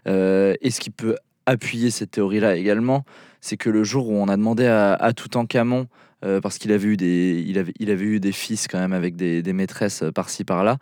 Euh, 0.07 0.55
et 0.61 0.71
ce 0.71 0.81
qui 0.81 0.91
peut 0.91 1.17
appuyer 1.47 1.91
cette 1.91 2.11
théorie-là 2.13 2.57
également, 2.57 3.05
c'est 3.41 3.57
que 3.57 3.71
le 3.71 3.83
jour 3.85 4.09
où 4.09 4.15
on 4.15 4.29
a 4.29 4.37
demandé 4.37 4.67
à, 4.67 4.95
à 4.95 5.13
Toutankhamon, 5.13 5.87
euh, 6.25 6.41
parce 6.41 6.59
qu'il 6.59 6.71
avait 6.73 6.87
eu 6.89 6.97
des, 6.97 7.43
il 7.47 7.59
avait, 7.59 7.73
il 7.81 7.91
avait 7.91 8.05
eu 8.05 8.21
des 8.21 8.33
fils 8.33 8.69
quand 8.69 8.79
même 8.79 8.93
avec 8.93 9.17
des, 9.17 9.43
des 9.43 9.53
maîtresses 9.53 10.03
euh, 10.03 10.13
par-ci 10.13 10.45
par-là, 10.45 10.77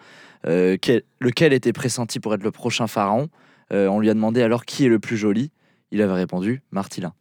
euh, 0.47 0.77
quel- 0.81 1.03
lequel 1.21 1.53
était 1.53 1.73
pressenti 1.73 2.21
pour 2.21 2.35
être 2.35 2.43
le 2.43 2.51
prochain 2.51 2.87
pharaon. 2.87 3.29
Euh, 3.73 3.87
on 3.89 4.01
lui 4.01 4.11
a 4.11 4.15
demandé 4.15 4.43
alors 4.43 4.65
qui 4.65 4.85
est 4.85 4.89
le 4.89 4.99
plus 4.99 5.17
joli. 5.17 5.51
Il 5.93 6.03
avait 6.03 6.13
répondu 6.15 6.63
Martillin. 6.73 7.15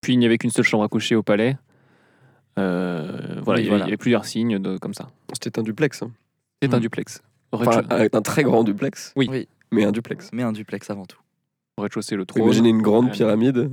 Puis 0.00 0.14
il 0.14 0.18
n'y 0.18 0.26
avait 0.26 0.38
qu'une 0.38 0.50
seule 0.50 0.64
chambre 0.64 0.82
à 0.84 0.88
coucher 0.88 1.14
au 1.14 1.22
palais. 1.22 1.56
Euh, 2.58 3.40
voilà, 3.42 3.60
Oui, 3.60 3.66
il 3.66 3.66
y 3.66 3.68
avait- 3.68 3.68
voilà. 3.68 3.84
il 3.84 3.88
y 3.88 3.90
avait 3.90 3.96
plusieurs 3.96 4.24
signes 4.24 4.58
de, 4.58 4.76
comme 4.78 4.94
ça. 4.94 5.08
C'était 5.34 5.58
un 5.58 5.62
duplex. 5.62 6.02
hein. 6.02 6.10
C'est 6.62 6.74
un 6.74 6.78
Mm. 6.78 6.80
duplex. 6.80 7.22
Enfin, 7.50 7.82
un 7.90 8.22
très 8.22 8.44
grand 8.44 8.62
duplex. 8.64 9.12
Oui. 9.16 9.26
Oui. 9.30 9.48
Mais 9.72 9.84
un 9.84 9.90
duplex. 9.92 10.30
Mais 10.32 10.42
un 10.42 10.52
duplex 10.52 10.88
avant 10.90 11.04
tout. 11.06 11.18
au 11.76 11.82
rez-de-chaussée, 11.82 12.16
le 12.16 12.24
trône. 12.26 12.42
Imaginez 12.44 12.68
une 12.68 12.82
grande 12.82 13.08
Euh, 13.08 13.12
pyramide, 13.12 13.70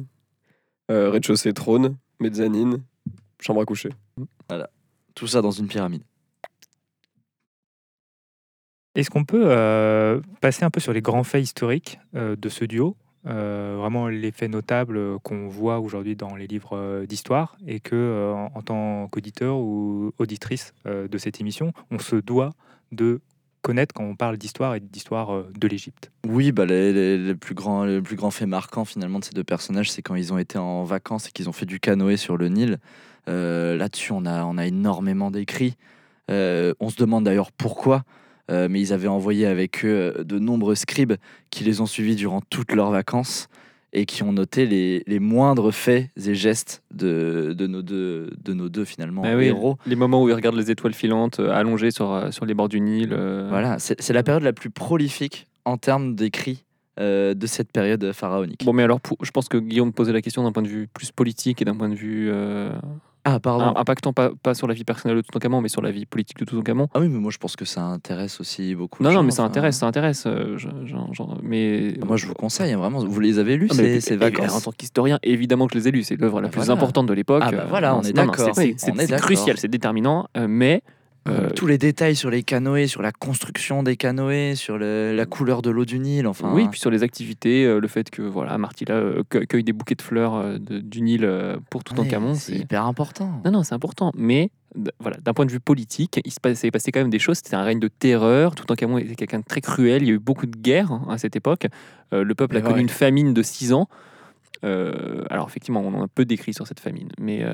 euh, 0.89 1.09
rez-de-chaussée, 1.11 1.53
trône, 1.53 1.97
mezzanine, 2.19 2.81
chambre 3.39 3.61
à 3.61 3.65
coucher. 3.65 3.89
Tout 5.15 5.27
ça 5.27 5.41
dans 5.41 5.51
une 5.51 5.67
pyramide. 5.67 6.01
Est-ce 8.95 9.09
qu'on 9.09 9.23
peut 9.25 9.43
euh, 9.45 10.19
passer 10.41 10.63
un 10.65 10.69
peu 10.71 10.79
sur 10.79 10.93
les 10.93 11.01
grands 11.01 11.23
faits 11.23 11.43
historiques 11.43 11.99
euh, 12.15 12.35
de 12.35 12.49
ce 12.49 12.65
duo? 12.65 12.95
Euh, 13.27 13.75
Vraiment 13.79 14.07
les 14.07 14.31
faits 14.31 14.51
notables 14.51 14.97
euh, 14.97 15.17
qu'on 15.23 15.47
voit 15.47 15.79
aujourd'hui 15.79 16.15
dans 16.15 16.35
les 16.35 16.47
livres 16.47 16.75
euh, 16.75 17.05
d'histoire 17.05 17.57
et 17.65 17.79
que, 17.79 17.95
euh, 17.95 18.33
en, 18.33 18.61
tant 18.61 19.07
qu'auditeur 19.07 19.57
ou 19.57 20.11
auditrice 20.19 20.73
de 20.85 21.17
cette 21.17 21.39
émission, 21.39 21.71
on 21.91 21.99
se 21.99 22.15
doit 22.17 22.51
de 22.91 23.21
connaître 23.61 23.93
quand 23.93 24.03
on 24.03 24.15
parle 24.15 24.37
d'histoire 24.37 24.75
et 24.75 24.79
d'histoire 24.79 25.43
de 25.53 25.67
l'Égypte. 25.67 26.11
Oui, 26.27 26.51
bah, 26.51 26.65
les, 26.65 27.35
plus 27.35 27.55
grands, 27.55 27.85
le 27.85 28.01
plus 28.01 28.15
grand 28.15 28.31
fait 28.31 28.45
marquant 28.45 28.85
finalement 28.85 29.19
de 29.19 29.25
ces 29.25 29.33
deux 29.33 29.43
personnages, 29.43 29.91
c'est 29.91 30.01
quand 30.01 30.15
ils 30.15 30.33
ont 30.33 30.37
été 30.37 30.57
en 30.57 30.83
vacances 30.83 31.27
et 31.27 31.31
qu'ils 31.31 31.49
ont 31.49 31.53
fait 31.53 31.65
du 31.65 31.79
canoë 31.79 32.17
sur 32.17 32.37
le 32.37 32.49
Nil. 32.49 32.79
Là-dessus, 33.27 34.11
on 34.11 34.25
a, 34.25 34.43
on 34.43 34.57
a 34.57 34.65
énormément 34.65 35.31
d'écrits. 35.31 35.75
On 36.29 36.89
se 36.89 36.95
demande 36.97 37.25
d'ailleurs 37.25 37.51
pourquoi, 37.51 38.03
euh, 38.49 38.67
mais 38.69 38.79
ils 38.81 38.93
avaient 38.93 39.07
envoyé 39.07 39.45
avec 39.45 39.83
eux 39.85 40.13
euh, 40.17 40.23
de 40.23 40.39
nombreux 40.39 40.75
scribes 40.75 41.13
qui 41.49 41.63
les 41.63 41.81
ont 41.81 41.85
suivis 41.85 42.15
durant 42.15 42.41
toutes 42.49 42.73
leurs 42.73 42.91
vacances 42.91 43.47
et 43.91 44.05
qui 44.05 44.21
ont 44.21 44.31
noté 44.31 44.67
les, 44.67 45.03
les 45.07 45.19
moindres 45.19 45.73
faits 45.73 46.09
et 46.23 46.35
gestes 46.35 46.83
de, 46.93 47.53
de, 47.57 47.65
nos, 47.65 47.81
deux, 47.81 48.29
de 48.43 48.53
nos 48.53 48.69
deux 48.69 48.85
finalement 48.85 49.23
Ah 49.25 49.35
oui, 49.35 49.45
héros. 49.45 49.77
Les 49.87 49.95
moments 49.95 50.21
où 50.23 50.29
ils 50.29 50.33
regardent 50.35 50.57
les 50.57 50.69
étoiles 50.69 50.93
filantes 50.93 51.39
euh, 51.39 51.49
allongées 51.51 51.89
sur, 51.89 52.11
euh, 52.11 52.29
sur 52.31 52.45
les 52.45 52.53
bords 52.53 52.69
du 52.69 52.79
Nil. 52.81 53.09
euh, 53.11 53.47
Voilà, 53.49 53.79
c'est 53.79 53.99
c'est 53.99 54.13
la 54.13 54.21
période 54.21 54.43
la 54.43 54.53
plus 54.53 54.69
prolifique 54.69 55.47
en 55.65 55.77
termes 55.77 56.13
d'écrits 56.15 56.65
euh, 56.99 57.33
de 57.33 57.47
cette 57.47 57.71
période 57.71 58.11
pharaonique. 58.11 58.63
Bon, 58.63 58.73
mais 58.73 58.83
alors, 58.83 59.01
pour- 59.01 59.17
je 59.23 59.31
pense 59.31 59.47
que 59.49 59.57
Guillaume 59.57 59.91
posait 59.93 60.13
la 60.13 60.21
question 60.21 60.43
d'un 60.43 60.51
point 60.51 60.61
de 60.63 60.67
vue 60.67 60.87
plus 60.93 61.11
politique 61.11 61.59
et 61.61 61.65
d'un 61.65 61.75
point 61.75 61.89
de 61.89 61.95
vue 61.95 62.29
ah, 63.35 63.39
pardon. 63.39 63.73
impactant 63.77 64.13
pas, 64.13 64.31
pas 64.41 64.53
sur 64.53 64.67
la 64.67 64.73
vie 64.73 64.83
personnelle 64.83 65.17
de 65.17 65.21
Toutankhamon, 65.21 65.61
mais 65.61 65.69
sur 65.69 65.81
la 65.81 65.91
vie 65.91 66.05
politique 66.05 66.39
de 66.39 66.45
Toutankhamon. 66.45 66.87
Ah 66.93 66.99
oui, 66.99 67.09
mais 67.09 67.19
moi 67.19 67.31
je 67.31 67.37
pense 67.37 67.55
que 67.55 67.65
ça 67.65 67.81
intéresse 67.81 68.39
aussi 68.41 68.75
beaucoup. 68.75 69.03
Non, 69.03 69.09
non, 69.09 69.15
gens, 69.17 69.23
mais 69.23 69.31
ça 69.31 69.43
enfin. 69.43 69.49
intéresse, 69.49 69.77
ça 69.77 69.85
intéresse. 69.87 70.23
euh, 70.27 70.57
mais 71.43 71.93
Moi 72.05 72.17
je 72.17 72.25
vous 72.25 72.33
conseille, 72.33 72.73
hein, 72.73 72.77
vraiment. 72.77 73.03
Vous 73.05 73.19
les 73.19 73.39
avez 73.39 73.57
lus, 73.57 73.67
Ah, 73.71 73.75
ces, 73.75 74.17
En 74.49 74.61
tant 74.61 74.71
qu'historien, 74.71 75.19
évidemment 75.23 75.67
que 75.67 75.73
je 75.73 75.79
les 75.79 75.87
ai 75.87 75.91
lus. 75.91 76.03
C'est 76.03 76.15
l'œuvre 76.19 76.41
la 76.41 76.47
Bah 76.47 76.51
plus 76.51 76.59
voilà. 76.65 76.73
importante 76.73 77.05
de 77.07 77.13
l'époque. 77.13 77.43
Ah 77.45 77.51
bah 77.51 77.57
euh, 77.61 77.65
voilà, 77.69 77.95
on 77.95 78.01
est 78.01 78.05
c'est- 78.05 78.13
non, 78.13 78.25
non, 78.25 78.31
d'accord, 78.31 78.55
c'est- 78.55 78.69
est 78.69 79.17
crucial, 79.19 79.57
c'est 79.57 79.67
déterminant, 79.67 80.27
euh, 80.37 80.47
mais 80.49 80.81
euh, 81.27 81.49
Tous 81.55 81.67
les 81.67 81.77
détails 81.77 82.15
sur 82.15 82.29
les 82.29 82.43
canoës, 82.43 82.87
sur 82.87 83.01
la 83.01 83.11
construction 83.11 83.83
des 83.83 83.97
canoës, 83.97 84.55
sur 84.55 84.77
le- 84.77 85.13
la 85.15 85.25
couleur 85.25 85.61
de 85.61 85.69
l'eau 85.69 85.85
du 85.85 85.99
Nil, 85.99 86.25
enfin. 86.27 86.51
oui, 86.53 86.67
puis 86.69 86.79
sur 86.79 86.89
les 86.89 87.03
activités, 87.03 87.65
euh, 87.65 87.79
le 87.79 87.87
fait 87.87 88.09
que 88.09 88.21
voilà, 88.21 88.57
Martilla 88.57 88.95
euh, 88.95 89.23
cueille 89.29 89.63
des 89.63 89.73
bouquets 89.73 89.95
de 89.95 90.01
fleurs 90.01 90.59
de- 90.59 90.79
du 90.79 91.01
Nil 91.01 91.29
pour 91.69 91.79
ouais, 91.79 91.83
Toutankhamon. 91.83 92.33
c'est 92.35 92.53
c'est 92.53 92.59
hyper 92.59 92.85
important. 92.85 93.41
Non, 93.45 93.51
non, 93.51 93.63
c'est 93.63 93.75
important. 93.75 94.11
Mais 94.15 94.49
voilà, 94.99 95.17
d'un 95.17 95.33
point 95.33 95.45
de 95.45 95.51
vue 95.51 95.59
politique, 95.59 96.19
il 96.23 96.31
se 96.31 96.39
passait, 96.39 96.71
passé 96.71 96.91
quand 96.91 96.99
même 97.01 97.09
des 97.09 97.19
choses. 97.19 97.37
C'était 97.37 97.55
un 97.55 97.63
règne 97.63 97.79
de 97.79 97.87
terreur. 97.89 98.55
Toutankhamon 98.55 98.97
était 98.99 99.15
quelqu'un 99.15 99.39
de 99.39 99.45
très 99.45 99.61
cruel. 99.61 100.03
Il 100.03 100.07
y 100.07 100.11
a 100.11 100.13
eu 100.13 100.19
beaucoup 100.19 100.45
de 100.45 100.55
guerres 100.57 100.91
hein, 100.91 101.05
à 101.09 101.17
cette 101.17 101.35
époque. 101.35 101.67
Le 102.11 102.33
peuple 102.33 102.55
a 102.57 102.61
connu 102.61 102.79
une 102.81 102.89
famine 102.89 103.33
de 103.33 103.41
6 103.43 103.73
ans. 103.73 103.87
Alors 104.63 105.47
effectivement, 105.47 105.81
on 105.81 105.93
en 105.95 106.03
a 106.03 106.07
peu 106.07 106.25
décrit 106.25 106.53
sur 106.53 106.67
cette 106.67 106.79
famine, 106.79 107.09
mais, 107.19 107.45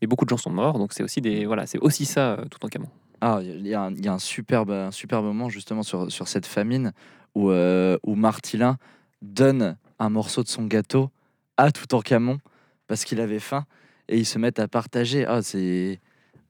mais 0.00 0.06
beaucoup 0.06 0.24
de 0.24 0.30
gens 0.30 0.36
sont 0.36 0.50
morts. 0.50 0.78
Donc 0.78 0.92
c'est 0.92 1.02
aussi 1.02 1.20
des 1.20 1.46
voilà, 1.46 1.66
c'est 1.66 1.78
aussi 1.78 2.04
ça 2.04 2.32
euh, 2.32 2.44
Toutankhamon. 2.46 2.88
Ah, 3.20 3.40
il 3.42 3.66
y, 3.66 3.74
a 3.74 3.82
un- 3.82 3.94
y 3.94 4.08
a 4.08 4.12
un 4.14 4.18
superbe, 4.18 4.70
un 4.70 4.90
superbe 4.90 5.24
moment 5.26 5.48
justement 5.50 5.82
sur, 5.82 6.10
sur 6.10 6.26
cette 6.26 6.46
famine 6.46 6.92
où, 7.34 7.50
euh, 7.50 7.98
où 8.06 8.14
Martilin 8.14 8.78
donne 9.20 9.76
un 9.98 10.08
morceau 10.08 10.42
de 10.42 10.48
son 10.48 10.64
gâteau 10.64 11.10
à 11.58 11.70
Toutankhamon 11.70 12.38
parce 12.86 13.04
qu'il 13.04 13.20
avait 13.20 13.38
faim 13.38 13.66
et 14.08 14.16
ils 14.18 14.24
se 14.26 14.38
mettent 14.38 14.58
à 14.58 14.68
partager. 14.68 15.26
Ah, 15.26 15.42
c'est. 15.42 16.00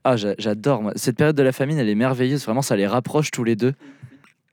Ah, 0.05 0.17
j'a- 0.17 0.35
j'adore. 0.39 0.93
Cette 0.97 1.17
période 1.17 1.37
de 1.37 1.43
la 1.43 1.53
famine, 1.53 1.77
elle 1.77 1.89
est 1.89 1.95
merveilleuse. 1.95 2.45
Vraiment, 2.45 2.63
ça 2.63 2.77
les 2.77 2.87
rapproche 2.87 3.31
tous 3.33 3.45
les 3.45 3.57
deux. 3.57 3.75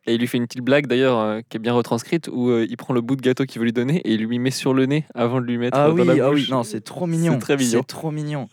Et 0.08 0.14
il 0.16 0.20
lui 0.20 0.28
fait 0.28 0.38
une 0.38 0.48
petite 0.48 0.64
blague 0.64 0.88
d'ailleurs 0.88 1.20
euh, 1.20 1.42
qui 1.48 1.58
est 1.58 1.60
bien 1.60 1.74
retranscrite 1.74 2.30
où 2.32 2.50
euh, 2.50 2.66
il 2.70 2.76
prend 2.78 2.94
le 2.94 3.02
bout 3.02 3.16
de 3.18 3.22
gâteau 3.22 3.46
qu'il 3.46 3.60
veut 3.60 3.66
lui 3.66 3.74
donner 3.74 3.98
et 3.98 4.14
il 4.14 4.24
lui 4.26 4.40
met 4.40 4.52
sur 4.52 4.74
le 4.74 4.86
nez 4.86 5.06
avant 5.14 5.40
de 5.42 5.46
lui 5.46 5.58
mettre 5.58 5.78
Ah 5.78 5.88
dans 5.90 5.94
oui, 5.96 6.06
la 6.06 6.14
ah 6.26 6.30
oui, 6.32 6.42
bouche. 6.42 6.50
non, 6.50 6.64
c'est 6.64 6.82
trop 6.82 7.06
mignon. 7.08 7.34
C'est 7.34 7.40
très 7.40 7.58
mignon. 7.58 7.80
C'est 7.82 7.88
trop 7.88 8.12
mignon. 8.12 8.50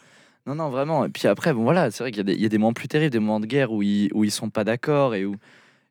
Non, 0.46 0.54
non, 0.54 0.68
vraiment. 0.68 1.04
Et 1.04 1.08
puis 1.08 1.26
après, 1.28 1.52
bon 1.54 1.62
voilà, 1.62 1.90
c'est 1.90 2.02
vrai 2.04 2.10
qu'il 2.10 2.18
y, 2.18 2.20
a 2.20 2.24
des- 2.24 2.34
il 2.34 2.40
y 2.42 2.46
a 2.46 2.48
des 2.50 2.58
moments 2.58 2.72
plus 2.74 2.88
terribles, 2.88 3.10
des 3.10 3.18
moments 3.18 3.40
de 3.40 3.46
guerre 3.46 3.72
où 3.72 3.82
ils, 3.82 4.10
où 4.12 4.24
ils 4.24 4.30
sont 4.30 4.50
pas 4.50 4.64
d'accord 4.64 5.14
et 5.14 5.24
où, 5.24 5.36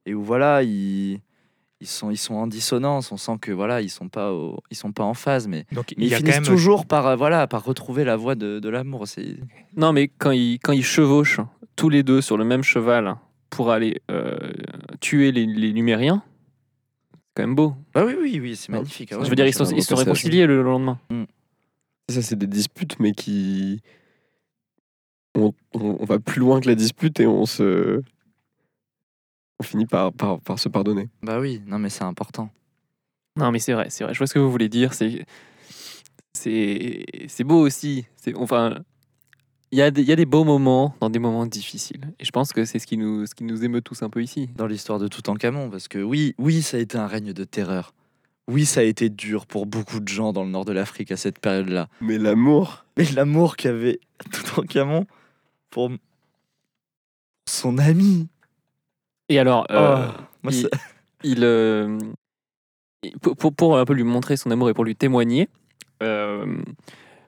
et 0.05 0.13
où 0.13 0.23
voilà, 0.23 0.61
ils, 0.61 1.19
ils, 1.81 1.87
sont, 1.87 2.11
ils 2.11 2.17
sont 2.17 2.35
en 2.35 2.45
dissonance. 2.45 3.11
On 3.11 3.17
sent 3.17 3.37
que 3.41 3.51
voilà, 3.51 3.81
ils 3.81 3.89
sont 3.89 4.09
pas, 4.09 4.31
au- 4.31 4.59
ils 4.69 4.77
sont 4.77 4.91
pas 4.91 5.03
en 5.03 5.15
phase, 5.15 5.47
mais, 5.47 5.65
Donc 5.71 5.93
mais 5.97 6.05
il 6.05 6.11
ils 6.11 6.15
finissent 6.15 6.35
même 6.35 6.43
toujours 6.45 6.85
par, 6.85 7.07
euh, 7.07 7.15
voilà, 7.15 7.47
par 7.47 7.63
retrouver 7.63 8.03
la 8.03 8.15
voie 8.15 8.35
de, 8.35 8.59
de 8.59 8.69
l'amour. 8.69 9.07
C'est 9.07 9.37
Non, 9.75 9.91
mais 9.91 10.07
quand 10.07 10.31
ils, 10.31 10.59
quand 10.59 10.73
ils 10.73 10.85
chevauchent 10.85 11.39
tous 11.75 11.89
les 11.89 12.03
deux 12.03 12.21
sur 12.21 12.37
le 12.37 12.45
même 12.45 12.61
cheval 12.63 13.15
pour 13.49 13.71
aller 13.71 14.01
euh, 14.11 14.37
tuer 14.99 15.31
les, 15.31 15.47
les 15.47 15.73
Numériens, 15.73 16.21
c'est 17.11 17.19
quand 17.37 17.43
même 17.43 17.55
beau. 17.55 17.73
ah 17.95 18.05
oui, 18.05 18.13
oui, 18.21 18.39
oui, 18.39 18.55
c'est 18.55 18.69
magnifique. 18.69 19.11
ah 19.13 19.17
Je 19.23 19.29
veux 19.29 19.35
dire, 19.35 19.47
ils, 19.47 19.53
sont, 19.53 19.65
se 19.65 19.81
sont 19.81 19.95
réconciliés 19.95 20.45
le 20.45 20.61
lendemain. 20.61 20.99
Ça, 22.09 22.21
c'est 22.21 22.35
des 22.37 22.45
disputes, 22.47 22.99
mais 22.99 23.13
qui. 23.13 23.81
On, 25.35 25.53
on- 25.73 25.97
on 25.99 26.05
va 26.05 26.19
plus 26.19 26.39
loin 26.39 26.59
que 26.61 26.67
la 26.67 26.75
dispute 26.75 27.19
et 27.19 27.27
on 27.27 27.45
se. 27.45 28.01
On 29.59 29.63
finit 29.63 29.85
par, 29.85 30.11
par, 30.13 30.39
par 30.41 30.59
se 30.59 30.69
pardonner. 30.69 31.09
Bah 31.21 31.39
oui, 31.39 31.61
non, 31.65 31.79
mais 31.79 31.89
c'est 31.89 32.03
important. 32.03 32.49
Non, 33.37 33.51
mais 33.51 33.59
c'est 33.59 33.73
vrai, 33.73 33.87
c'est 33.89 34.03
vrai. 34.03 34.13
Je 34.13 34.19
vois 34.19 34.27
ce 34.27 34.33
que 34.33 34.39
vous 34.39 34.51
voulez 34.51 34.69
dire. 34.69 34.93
C'est, 34.93 35.25
c'est, 36.33 37.05
c'est 37.27 37.43
beau 37.43 37.59
aussi. 37.59 38.05
C'est, 38.17 38.35
enfin, 38.35 38.79
il 39.71 39.77
y, 39.79 39.81
a 39.81 39.89
des- 39.91 40.01
il 40.01 40.07
y 40.07 40.11
a 40.11 40.15
des 40.15 40.25
beaux 40.25 40.43
moments 40.43 40.95
dans 40.99 41.09
des 41.09 41.19
moments 41.19 41.45
difficiles. 41.45 42.13
Et 42.19 42.25
je 42.25 42.31
pense 42.31 42.53
que 42.53 42.65
c'est 42.65 42.79
ce 42.79 42.85
qui 42.87 42.97
nous, 42.97 43.25
ce 43.25 43.33
qui 43.35 43.43
nous 43.43 43.63
émeut 43.63 43.81
tous 43.81 44.03
un 44.03 44.09
peu 44.09 44.21
ici. 44.21 44.49
dans 44.55 44.67
l'histoire 44.67 44.99
de 44.99 45.07
Toutankhamon 45.07 45.69
parce 45.69 45.87
que 45.87 45.99
oui, 45.99 46.35
oui, 46.37 46.61
ça 46.61 46.77
a 46.77 46.79
été 46.79 46.97
un 46.97 47.07
règne 47.07 47.33
de 47.33 47.43
terreur. 47.43 47.93
Oui, 48.49 48.65
ça 48.65 48.81
a 48.81 48.83
été 48.83 49.09
dur 49.09 49.45
pour 49.47 49.65
beaucoup 49.65 49.99
de 50.01 50.07
gens 50.07 50.33
dans 50.33 50.43
le 50.43 50.49
nord 50.49 50.65
de 50.65 50.73
l'Afrique 50.73 51.11
à 51.11 51.17
cette 51.17 51.39
période-là. 51.39 51.87
Mais 52.01 52.17
l'amour. 52.17 52.85
Mais 52.97 53.05
l'amour 53.11 53.55
qu'avait 53.55 53.99
Toutankhamon 54.31 55.05
pour 55.73 55.89
son 57.49 57.79
ami. 57.79 58.27
Et 59.27 59.39
alors, 59.39 59.65
euh, 59.71 60.07
Oh, 60.07 60.21
moi, 60.43 60.53
il- 61.23 61.43
euh, 61.43 61.97
pour, 63.21 63.35
pour, 63.35 63.53
pour 63.55 63.77
un 63.79 63.85
peu 63.85 63.93
lui 63.93 64.03
montrer 64.03 64.37
son 64.37 64.51
amour 64.51 64.69
et 64.69 64.73
pour 64.75 64.83
lui 64.85 64.95
témoigner, 64.95 65.49
euh, 66.03 66.61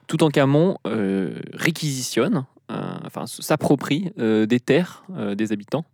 Toutankhamon 0.06 0.78
euh, 0.86 1.40
réquisitionne, 1.54 2.46
euh, 2.70 2.98
enfin 3.04 3.26
s'approprie 3.26 4.12
des 4.16 4.60
terres 4.60 5.04
des 5.34 5.50
habitants, 5.52 5.84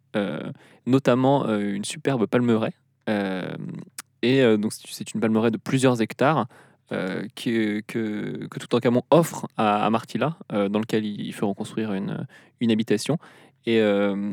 notamment 0.87 1.49
une 1.59 1.85
superbe 1.85 2.26
palmeraie. 2.26 2.75
et 3.09 4.56
donc 4.59 4.73
c'est 4.73 5.14
une 5.14 5.21
palmeraie 5.21 5.50
de 5.50 5.56
plusieurs 5.56 6.02
hectares 6.02 6.47
euh, 6.92 7.26
que, 7.34 7.80
que, 7.80 8.46
que 8.50 8.58
Toutankhamon 8.58 9.02
offre 9.11 9.49
à, 9.56 9.84
à 9.84 9.90
Martilla, 9.90 10.37
euh, 10.52 10.68
dans 10.68 10.78
lequel 10.78 11.04
ils 11.04 11.32
feront 11.32 11.54
construire 11.54 11.92
une, 11.94 12.26
une 12.61 12.70
habitation. 12.70 13.18
Et, 13.66 13.80
euh, 13.80 14.32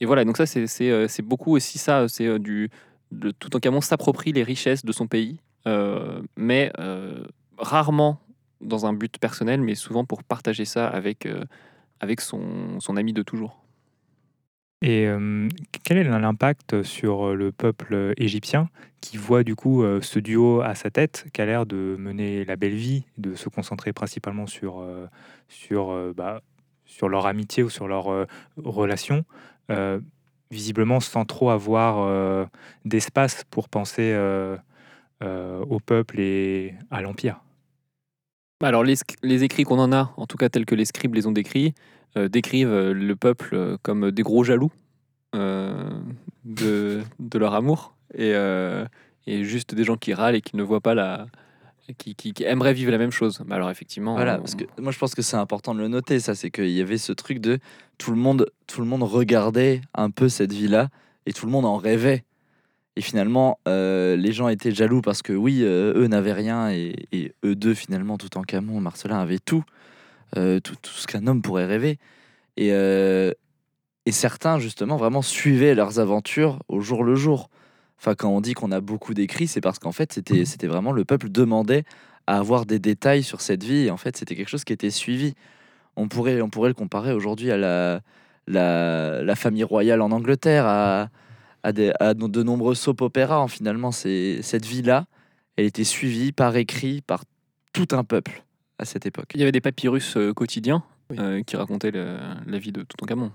et 0.00 0.06
voilà, 0.06 0.24
donc 0.24 0.36
ça, 0.36 0.46
c'est- 0.46 1.22
beaucoup 1.22 1.54
aussi 1.56 1.78
ça, 1.78 2.06
c'est 2.08 2.38
du. 2.38 2.70
De, 3.10 3.32
Toutankhamon 3.32 3.80
s'approprie 3.80 4.32
les 4.32 4.44
richesses 4.44 4.84
de 4.84 4.92
son 4.92 5.08
pays, 5.08 5.40
mais 6.36 6.72
rarement 7.58 8.20
dans 8.60 8.86
un 8.86 8.92
but 8.92 9.18
personnel, 9.18 9.60
mais 9.60 9.74
souvent 9.74 10.04
pour 10.04 10.22
partager 10.22 10.64
ça 10.64 10.86
avec, 10.86 11.26
avec 12.00 12.20
son, 12.20 12.78
son 12.78 12.96
ami 12.96 13.12
de 13.12 13.22
toujours. 13.22 13.58
Et 14.82 15.06
quel 15.84 15.98
est 15.98 16.04
l'impact 16.04 16.82
sur 16.82 17.34
le 17.34 17.52
peuple 17.52 18.14
égyptien 18.16 18.70
qui 19.02 19.18
voit 19.18 19.44
du 19.44 19.54
coup 19.54 19.84
ce 20.00 20.18
duo 20.18 20.62
à 20.62 20.74
sa 20.74 20.90
tête, 20.90 21.26
qui 21.34 21.42
a 21.42 21.46
l'air 21.46 21.66
de 21.66 21.96
mener 21.98 22.44
la 22.46 22.56
belle 22.56 22.74
vie, 22.74 23.04
de 23.18 23.34
se 23.34 23.48
concentrer 23.50 23.92
principalement 23.92 24.46
sur, 24.46 24.82
sur, 25.48 26.14
bah, 26.14 26.40
sur 26.86 27.08
leur 27.10 27.26
amitié 27.26 27.62
ou 27.62 27.68
sur 27.68 27.88
leur 27.88 28.26
relation, 28.56 29.24
visiblement 30.50 31.00
sans 31.00 31.26
trop 31.26 31.50
avoir 31.50 32.48
d'espace 32.86 33.44
pour 33.50 33.68
penser 33.68 34.14
au 35.22 35.80
peuple 35.80 36.20
et 36.20 36.74
à 36.90 37.02
l'Empire? 37.02 37.40
Alors, 38.62 38.84
les, 38.84 38.94
les 39.22 39.42
écrits 39.44 39.64
qu'on 39.64 39.78
en 39.78 39.92
a, 39.92 40.12
en 40.16 40.26
tout 40.26 40.36
cas 40.36 40.48
tels 40.48 40.66
que 40.66 40.74
les 40.74 40.84
scribes 40.84 41.14
les 41.14 41.26
ont 41.26 41.32
décrits, 41.32 41.74
euh, 42.16 42.28
décrivent 42.28 42.68
euh, 42.72 42.92
le 42.92 43.16
peuple 43.16 43.50
euh, 43.54 43.76
comme 43.82 44.10
des 44.10 44.22
gros 44.22 44.44
jaloux 44.44 44.70
euh, 45.34 45.88
de, 46.44 47.00
de 47.18 47.38
leur 47.38 47.54
amour 47.54 47.94
et, 48.14 48.32
euh, 48.34 48.84
et 49.26 49.44
juste 49.44 49.74
des 49.74 49.84
gens 49.84 49.96
qui 49.96 50.12
râlent 50.12 50.34
et 50.34 50.40
qui 50.40 50.56
ne 50.56 50.62
voient 50.62 50.80
pas 50.80 50.94
la. 50.94 51.26
qui, 51.98 52.14
qui- 52.14 52.32
qui 52.34 52.44
aimeraient 52.44 52.74
vivre 52.74 52.90
la 52.90 52.98
même 52.98 53.10
chose. 53.12 53.42
Mais 53.46 53.54
alors, 53.54 53.70
effectivement. 53.70 54.14
Voilà, 54.14 54.34
on- 54.36 54.38
parce 54.40 54.54
que 54.56 54.64
moi 54.78 54.92
je 54.92 54.98
pense 54.98 55.14
que 55.14 55.22
c'est 55.22 55.36
important 55.36 55.74
de 55.74 55.80
le 55.80 55.88
noter, 55.88 56.20
ça, 56.20 56.34
c'est 56.34 56.50
qu'il 56.50 56.70
y 56.70 56.80
avait 56.80 56.98
ce 56.98 57.12
truc 57.12 57.38
de 57.40 57.58
tout 57.98 58.10
le 58.10 58.16
monde, 58.18 58.46
tout 58.66 58.80
le 58.80 58.86
monde 58.86 59.02
regardait 59.04 59.80
un 59.94 60.10
peu 60.10 60.28
cette 60.28 60.52
vie-là 60.52 60.88
et 61.26 61.32
tout 61.32 61.46
le 61.46 61.52
monde 61.52 61.64
en 61.64 61.76
rêvait. 61.76 62.24
Et 62.96 63.02
finalement, 63.02 63.58
euh, 63.68 64.16
les 64.16 64.32
gens 64.32 64.48
étaient 64.48 64.72
jaloux 64.72 65.00
parce 65.00 65.22
que 65.22 65.32
oui, 65.32 65.60
euh, 65.62 65.94
eux 65.96 66.06
n'avaient 66.06 66.32
rien 66.32 66.70
et, 66.70 67.32
eux 67.44 67.54
deux 67.54 67.74
finalement, 67.74 68.18
tout 68.18 68.36
en 68.36 68.42
Camon, 68.42 68.80
Marcelin 68.80 69.18
avaient 69.18 69.38
tout, 69.38 69.64
euh, 70.36 70.60
tout, 70.60 70.76
tout 70.80 70.92
ce 70.92 71.06
qu'un 71.06 71.26
homme 71.26 71.42
pourrait 71.42 71.66
rêver. 71.66 71.98
Et, 72.56 72.68
et 72.68 74.12
certains 74.12 74.58
justement 74.58 74.96
vraiment 74.96 75.22
suivaient 75.22 75.74
leurs 75.74 75.98
aventures 75.98 76.58
au 76.68 76.80
jour 76.80 77.04
le 77.04 77.14
jour. 77.14 77.48
Enfin, 77.98 78.14
quand 78.14 78.30
on 78.30 78.40
dit 78.40 78.54
qu'on 78.54 78.72
a 78.72 78.80
beaucoup 78.80 79.14
d'écrits, 79.14 79.46
c'est 79.46 79.60
parce 79.60 79.78
qu'en 79.78 79.92
fait, 79.92 80.12
c'était 80.12 80.44
c'était 80.44 80.66
vraiment 80.66 80.92
le 80.92 81.04
peuple 81.04 81.28
demandait 81.28 81.84
à 82.26 82.38
avoir 82.38 82.66
des 82.66 82.78
détails 82.78 83.22
sur 83.22 83.40
cette 83.40 83.64
vie. 83.64 83.86
Et 83.86 83.90
en 83.90 83.96
fait, 83.96 84.16
c'était 84.16 84.36
quelque 84.36 84.48
chose 84.48 84.64
qui 84.64 84.72
était 84.72 84.90
suivi. 84.90 85.34
On 85.96 86.08
pourrait, 86.08 86.40
on 86.40 86.48
pourrait 86.48 86.68
le 86.68 86.74
comparer 86.74 87.12
aujourd'hui 87.12 87.50
à 87.50 87.56
la, 87.56 88.00
la, 88.46 89.22
la 89.22 89.36
famille 89.36 89.64
royale 89.64 90.00
en 90.00 90.10
Angleterre, 90.12 90.66
à, 90.66 91.08
à, 91.62 91.72
des, 91.72 91.92
à 92.00 92.14
de 92.14 92.42
nombreux 92.42 92.74
soap 92.74 93.00
opéras. 93.02 93.46
Finalement, 93.48 93.92
c'est 93.92 94.40
cette 94.42 94.64
vie-là, 94.66 95.06
elle 95.56 95.66
était 95.66 95.84
suivie 95.84 96.32
par 96.32 96.56
écrit 96.56 97.02
par 97.02 97.24
tout 97.72 97.88
un 97.92 98.04
peuple 98.04 98.42
à 98.78 98.84
cette 98.84 99.06
époque. 99.06 99.30
Il 99.34 99.40
y 99.40 99.42
avait 99.42 99.52
des 99.52 99.60
papyrus 99.60 100.16
euh, 100.16 100.32
quotidiens 100.32 100.82
Oui. 101.10 101.16
euh, 101.20 101.42
qui 101.42 101.56
racontaient 101.56 101.90
le- 101.90 102.16
la 102.46 102.58
vie 102.58 102.72
de 102.72 102.82
Toutankhamon. 102.82 103.30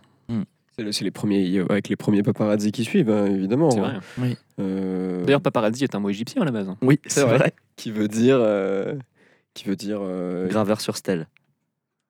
C'est 0.77 0.84
le- 0.84 0.91
c'est 0.91 1.05
les 1.05 1.12
premiers, 1.12 1.60
avec 1.70 1.88
les 1.88 1.96
premiers 1.96 2.22
paparazzi 2.22 2.74
qui 2.74 2.84
suivent, 2.84 3.10
hein, 3.10 3.27
évidemment. 3.27 3.72
C'est 3.72 3.79
hein. 3.79 4.01
vrai. 4.17 4.36
Euh, 4.60 5.24
D'ailleurs, 5.24 5.39
paparazzi 5.41 5.86
est 5.86 5.96
un 5.96 6.00
mot 6.00 6.10
égyptien 6.10 6.41
à 6.41 6.46
la 6.46 6.51
base. 6.51 6.67
hein. 6.67 6.77
Oui, 6.82 7.00
c'est 7.05 7.24
vrai. 7.24 7.53
qui 7.77 7.91
veut 7.91 8.10
dire, 8.10 8.38
euh, 8.41 8.94
qui 9.53 9.65
veut 9.70 9.77
dire, 9.77 10.00
euh, 10.01 10.48
Graveur 10.50 10.82
sur 10.82 10.98
stèle. 10.98 11.27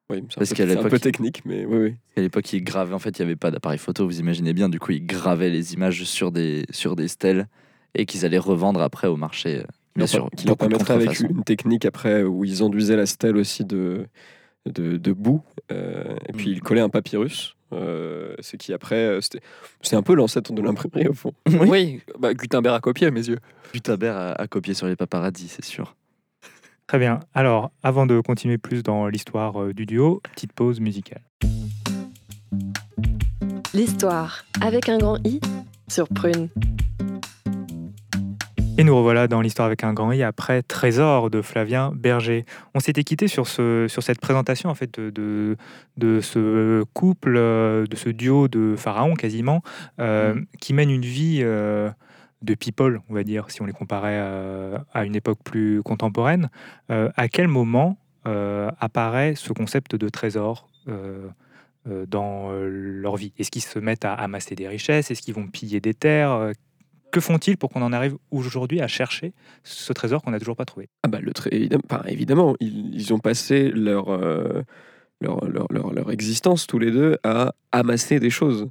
Oui, 0.09 0.17
c'est 0.29 0.35
un 0.35 0.39
Parce 0.39 0.49
peu- 0.49 0.55
qu'à 0.55 0.65
c'est 0.65 0.71
un 0.71 0.75
l'époque- 0.75 0.91
peu 0.91 0.99
technique, 0.99 1.41
mais 1.45 1.65
oui, 1.65 1.77
oui. 1.77 1.93
À 2.17 2.21
l'époque, 2.21 2.51
ils 2.53 2.63
gravaient. 2.63 2.93
En 2.93 2.99
fait, 2.99 3.17
il 3.17 3.21
n'y 3.21 3.25
avait 3.27 3.35
pas 3.35 3.51
d'appareil 3.51 3.79
photo, 3.79 4.05
vous 4.05 4.19
imaginez 4.19 4.53
bien. 4.53 4.69
Du 4.69 4.79
coup, 4.79 4.91
ils 4.91 5.05
gravaient 5.05 5.49
les 5.49 5.73
images 5.73 6.03
sur 6.03 6.31
des, 6.31 6.65
sur 6.69 6.95
des 6.95 7.07
stèles 7.07 7.47
et 7.95 8.05
qu'ils 8.05 8.25
allaient 8.25 8.37
revendre 8.37 8.81
après 8.81 9.07
au 9.07 9.15
marché. 9.17 9.59
euh, 9.59 9.63
Bien 9.95 10.07
sûr, 10.07 10.29
qui 10.35 10.45
leur 10.47 10.57
permettrait 10.57 10.93
avec 10.95 11.19
une 11.21 11.43
technique 11.43 11.85
après 11.85 12.23
où 12.23 12.43
ils 12.43 12.61
enduisaient 12.63 12.97
la 12.97 13.05
stèle 13.05 13.37
aussi 13.37 13.63
de, 13.63 14.05
de, 14.65 14.97
de 14.97 15.11
boue, 15.13 15.41
euh, 15.71 16.15
et 16.27 16.33
puis 16.33 16.49
Mm. 16.49 16.53
ils 16.53 16.61
collaient 16.61 16.81
un 16.81 16.89
papyrus. 16.89 17.55
euh, 17.73 18.35
c'est 18.41 18.57
qui 18.57 18.73
après, 18.73 18.95
euh, 18.95 19.21
c'était 19.21 19.39
c'est 19.81 19.95
un 19.95 20.03
peu 20.03 20.13
l'ancêtre 20.13 20.53
de 20.53 20.61
l'imprimerie 20.61 21.07
au 21.07 21.13
fond. 21.13 21.33
Oui. 21.47 21.67
Oui, 21.67 22.01
bah, 22.19 22.33
Gutenberg 22.33 22.75
a 22.75 22.79
copié 22.79 23.07
à 23.07 23.11
mes 23.11 23.27
yeux. 23.27 23.39
Gutenberg 23.73 24.15
a, 24.15 24.31
a 24.33 24.47
copié 24.47 24.73
sur 24.75 24.85
les 24.87 24.95
paparazzis, 24.95 25.47
c'est 25.47 25.65
sûr. 25.65 25.95
Très 26.87 26.99
bien. 26.99 27.19
Alors, 27.33 27.71
avant 27.83 28.05
de 28.05 28.19
continuer 28.19 28.57
plus 28.57 28.83
dans 28.83 29.07
l'histoire 29.07 29.61
euh, 29.61 29.73
du 29.73 29.85
duo, 29.85 30.21
petite 30.33 30.53
pause 30.53 30.79
musicale. 30.79 31.21
L'histoire 33.73 34.45
avec 34.61 34.87
un 34.87 34.97
grand 34.97 35.17
I 35.25 35.39
sur 35.87 36.07
Prune. 36.07 36.49
Et 38.77 38.83
nous 38.83 38.95
revoilà 38.95 39.27
dans 39.29 39.39
l'histoire 39.41 39.65
avec 39.67 39.83
un 39.85 39.93
grand 39.93 40.11
I 40.11 40.21
après 40.21 40.61
Trésor 40.61 41.29
de 41.29 41.41
Flavien 41.41 41.91
Berger. 41.95 42.45
On 42.73 42.79
s'était 42.81 43.03
quitté 43.05 43.27
sur, 43.29 43.47
ce, 43.47 43.85
sur 43.87 44.03
cette 44.03 44.19
présentation 44.19 44.69
en 44.69 44.75
fait 44.75 44.99
de, 44.99 45.09
de, 45.09 45.55
de 45.97 46.19
ce 46.19 46.83
couple, 46.93 47.35
euh, 47.37 47.85
de 47.87 47.95
ce 47.95 48.09
duo 48.09 48.47
de 48.49 48.75
pharaons 48.77 49.15
quasiment, 49.15 49.61
euh, 49.99 50.33
Mhm. 50.35 50.45
qui 50.59 50.73
mène 50.73 50.89
une 50.91 51.05
vie 51.05 51.39
euh, 51.41 51.89
de 52.45 52.53
people, 52.53 53.01
on 53.09 53.13
va 53.13 53.23
dire, 53.23 53.49
si 53.49 53.61
on 53.61 53.65
les 53.65 53.73
comparait 53.73 54.19
euh, 54.19 54.77
à 54.93 55.05
une 55.05 55.15
époque 55.15 55.39
plus 55.43 55.81
contemporaine. 55.83 56.49
Euh, 56.91 57.09
à 57.17 57.27
quel 57.27 57.47
moment 57.47 57.97
euh, 58.27 58.69
apparaît 58.79 59.35
ce 59.35 59.51
concept 59.51 59.95
de 59.95 60.07
trésor 60.09 60.69
dans 61.85 62.51
leur 62.51 63.15
vie? 63.15 63.33
Est-ce 63.37 63.51
qu'ils 63.51 63.63
se 63.63 63.79
mettent 63.79 64.05
à 64.05 64.13
amasser 64.13 64.55
des 64.55 64.67
richesses? 64.67 65.11
Est-ce 65.11 65.21
qu'ils 65.21 65.33
vont 65.33 65.47
piller 65.47 65.81
des 65.81 65.93
terres? 65.93 66.51
Que 67.11 67.19
font-ils 67.19 67.57
pour 67.57 67.69
qu'on 67.71 67.81
en 67.81 67.91
arrive 67.91 68.17
aujourd'hui 68.29 68.81
à 68.81 68.87
chercher 68.87 69.33
ce 69.63 69.93
trésor 69.93 70.21
qu'on 70.21 70.31
n'a 70.31 70.39
toujours 70.39 70.55
pas 70.55 70.65
trouvé? 70.65 70.89
Ah 71.03 71.07
bah, 71.07 71.19
évidemment, 72.07 72.55
ils, 72.59 73.13
ont 73.13 73.19
passé 73.19 73.71
leur, 73.71 74.09
leur, 75.21 75.45
leur, 75.47 75.93
leur, 75.93 76.11
existence 76.11 76.67
tous 76.67 76.77
les 76.77 76.91
deux 76.91 77.17
à 77.23 77.55
amasser 77.71 78.19
des 78.19 78.29
choses. 78.29 78.69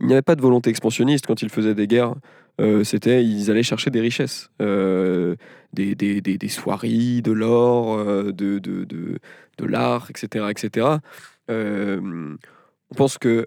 Il 0.00 0.06
n'y 0.06 0.12
avait 0.12 0.22
pas 0.22 0.34
de 0.36 0.42
volonté 0.42 0.70
expansionniste 0.70 1.26
quand 1.26 1.42
ils 1.42 1.48
faisaient 1.50 1.74
des 1.74 1.86
guerres. 1.86 2.14
Euh, 2.60 2.84
C'était, 2.84 3.24
ils 3.24 3.50
allaient 3.50 3.62
chercher 3.64 3.90
des 3.90 4.00
richesses, 4.00 4.48
Euh, 4.62 5.34
des, 5.72 5.94
des, 5.96 6.20
des, 6.20 6.38
des 6.38 6.48
soieries, 6.48 7.20
de 7.22 7.32
l'or, 7.32 7.98
euh, 7.98 8.30
de, 8.32 8.58
de, 8.60 8.84
de, 8.84 9.18
de 9.58 9.64
l'art, 9.66 10.08
etc., 10.10 10.46
etc. 10.50 10.98
On 12.90 12.94
pense 12.96 13.18
que 13.18 13.44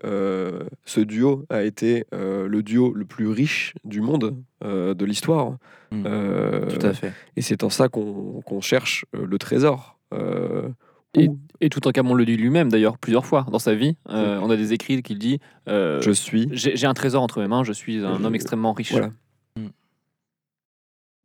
ce 0.86 1.00
duo 1.00 1.46
a 1.50 1.64
été 1.64 2.06
le 2.12 2.62
duo 2.62 2.94
le 2.94 3.06
plus 3.06 3.28
riche 3.28 3.74
du 3.86 4.02
monde 4.02 4.36
de 4.62 5.06
l'histoire. 5.06 5.58
Mm. 5.92 6.04
Euh, 6.06 6.66
Tout 6.68 6.86
à 6.86 6.94
fait. 6.94 7.14
et 7.38 7.42
c'est 7.42 7.64
en 7.64 7.70
ça 7.70 7.88
qu'on 7.88 8.62
cherche 8.62 9.06
le 9.14 9.38
trésor. 9.38 9.98
Et, 11.16 11.30
et 11.62 11.70
tout 11.70 11.88
en 11.88 11.92
Camon 11.92 12.14
le 12.14 12.26
dit 12.26 12.38
lui-même 12.38 12.70
d'ailleurs 12.70 12.98
plusieurs 12.98 13.26
fois 13.26 13.46
dans 13.52 13.60
sa 13.60 13.74
vie. 13.74 13.96
Euh, 14.10 14.40
on 14.42 14.50
a 14.50 14.56
des 14.56 14.74
écrits 14.74 15.02
qu'il 15.02 15.18
dit 15.18 15.40
euh, 15.68 16.02
je 16.02 16.12
suis. 16.12 16.48
J'ai 16.52 16.86
un 16.86 16.94
trésor 16.94 17.24
entre 17.24 17.40
mes 17.42 17.48
mains, 17.48 17.64
je 17.64 17.74
suis 17.74 18.04
un 18.06 18.24
homme 18.24 18.36
extrêmement 18.36 18.74
riche. 18.74 18.92
Voilà. 18.92 19.10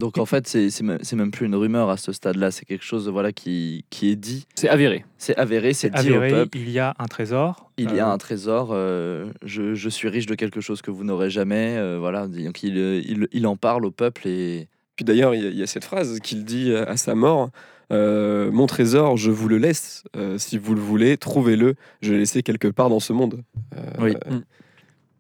Donc 0.01 0.19
en 0.19 0.27
fait, 0.27 0.49
c'est 0.49 0.71
c'est 0.71 0.83
même, 0.83 0.99
c'est 1.03 1.15
même 1.15 1.31
plus 1.31 1.47
une 1.47 1.55
rumeur 1.55 1.89
à 1.89 1.97
ce 1.97 2.11
stade-là, 2.13 2.51
c'est 2.51 2.65
quelque 2.65 2.83
chose 2.85 3.09
voilà, 3.09 3.31
qui, 3.33 3.85
qui 3.89 4.11
est 4.11 4.17
dit, 4.17 4.47
C'est 4.57 4.69
avéré. 4.69 5.05
c'est 5.17 5.37
avéré, 5.37 5.75
c'est 5.75 5.91
dit 5.91 5.97
Avéré, 5.99 6.33
au 6.33 6.37
peuple. 6.39 6.59
il 6.59 6.71
y 6.71 6.81
a 6.81 6.95
un 6.99 7.05
trésor. 7.07 7.71
Il 7.79 7.95
y 7.95 8.01
a 8.01 8.09
euh, 8.09 8.13
un 8.13 8.19
trésor, 8.19 8.71
euh, 8.73 9.31
je, 9.45 9.75
je 9.75 9.89
suis 9.89 10.09
riche 10.09 10.27
de 10.27 10.35
quelque 10.35 10.61
chose 10.61 10.83
que 10.83 10.91
vous 10.91 11.05
n'aurez 11.05 11.31
jamais. 11.31 11.77
euh, 11.79 11.99
voilà, 12.01 12.27
donc 12.27 12.65
il, 12.65 12.77
il, 12.79 13.29
il 13.31 13.47
en 13.47 13.57
parle 13.57 13.85
au 13.85 13.93
peuple 13.93 14.27
et 14.27 14.67
Puis 14.97 15.05
d'ailleurs, 15.05 15.37
il 15.37 15.43
y, 15.45 15.47
a- 15.47 15.51
il 15.51 15.57
y 15.59 15.63
a 15.63 15.69
cette 15.69 15.85
phrase 15.85 16.19
qu'il 16.19 16.45
dit 16.45 16.75
à 16.75 16.97
sa 16.97 17.15
mort 17.15 17.51
euh, 17.91 18.51
Mon 18.53 18.67
trésor, 18.67 19.17
je 19.17 19.31
vous 19.31 19.49
le 19.49 19.59
laisse. 19.59 20.05
Euh, 20.17 20.39
si 20.39 20.59
vous 20.59 20.75
le 20.75 20.81
voulez, 20.81 21.17
trouvez-le. 21.17 21.75
Je 22.01 22.13
l'ai 22.13 22.19
laissé 22.21 22.43
quelque 22.43 22.69
part 22.69 22.89
dans 22.89 23.01
ce 23.01 23.13
monde. 23.13 23.43
Euh, 23.77 23.81
Oui. 23.99 24.15
euh, 24.31 24.39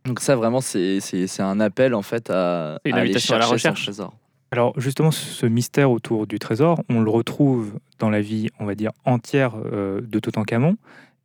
donc 0.04 0.20
ça 0.20 0.34
vraiment 0.36 0.60
c'est 0.60 0.98
c'est- 1.00 1.26
c'est 1.28 1.42
un 1.42 1.60
appel 1.60 1.94
en 1.94 2.02
fait 2.02 2.28
à, 2.30 2.78
aller 2.84 3.14
à 3.30 3.38
la 3.38 3.46
recherche. 3.46 3.84
trésor. 3.84 4.12
Alors 4.50 4.78
justement, 4.78 5.10
ce 5.10 5.46
mystère 5.46 5.90
autour 5.90 6.26
du 6.26 6.38
trésor, 6.38 6.82
on 6.90 7.00
le 7.00 7.08
retrouve 7.10 7.78
dans 7.98 8.10
la 8.10 8.20
vie, 8.20 8.48
on 8.58 8.66
va 8.66 8.74
dire, 8.74 8.90
entière 9.04 9.54
euh, 9.64 10.00
de 10.02 10.18
Toutankhamon. 10.18 10.76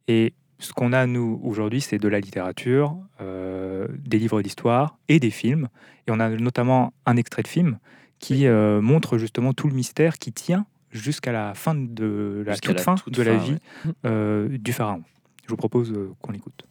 Et 0.08 0.34
ce 0.60 0.72
qu'on 0.74 0.94
a, 0.94 1.06
nous, 1.08 1.40
aujourd'hui, 1.44 1.82
c'est 1.82 1.98
de 1.98 2.08
la 2.08 2.20
littérature, 2.20 2.96
euh, 3.20 3.88
des 4.00 4.18
livres 4.18 4.42
d'histoire 4.42 4.98
et 5.10 5.20
des 5.20 5.30
films. 5.32 5.68
Et 6.08 6.12
on 6.12 6.20
a 6.22 6.30
notamment 6.30 6.94
un 7.06 7.18
extrait 7.18 7.44
de 7.44 7.48
film 7.50 7.80
qui 8.20 8.48
euh, 8.48 8.80
montre 8.82 9.18
justement 9.18 9.54
tout 9.54 9.68
le 9.68 9.74
mystère 9.76 10.18
qui 10.20 10.32
tient 10.32 10.66
jusqu'à 10.98 11.32
la 11.32 11.54
fin 11.54 11.76
de 11.76 12.44
la 12.46 12.58
toute 12.58 12.76
la 12.76 12.82
fin 12.82 12.96
toute 12.96 13.14
de 13.14 13.24
la 13.24 13.38
fin, 13.38 13.46
vie 13.46 13.58
euh, 14.06 14.58
du 14.58 14.74
pharaon. 14.74 15.04
Je 15.46 15.50
vous 15.50 15.58
propose 15.58 15.92
euh, 15.92 16.12
qu'on 16.22 16.32
l'écoute. 16.32 16.64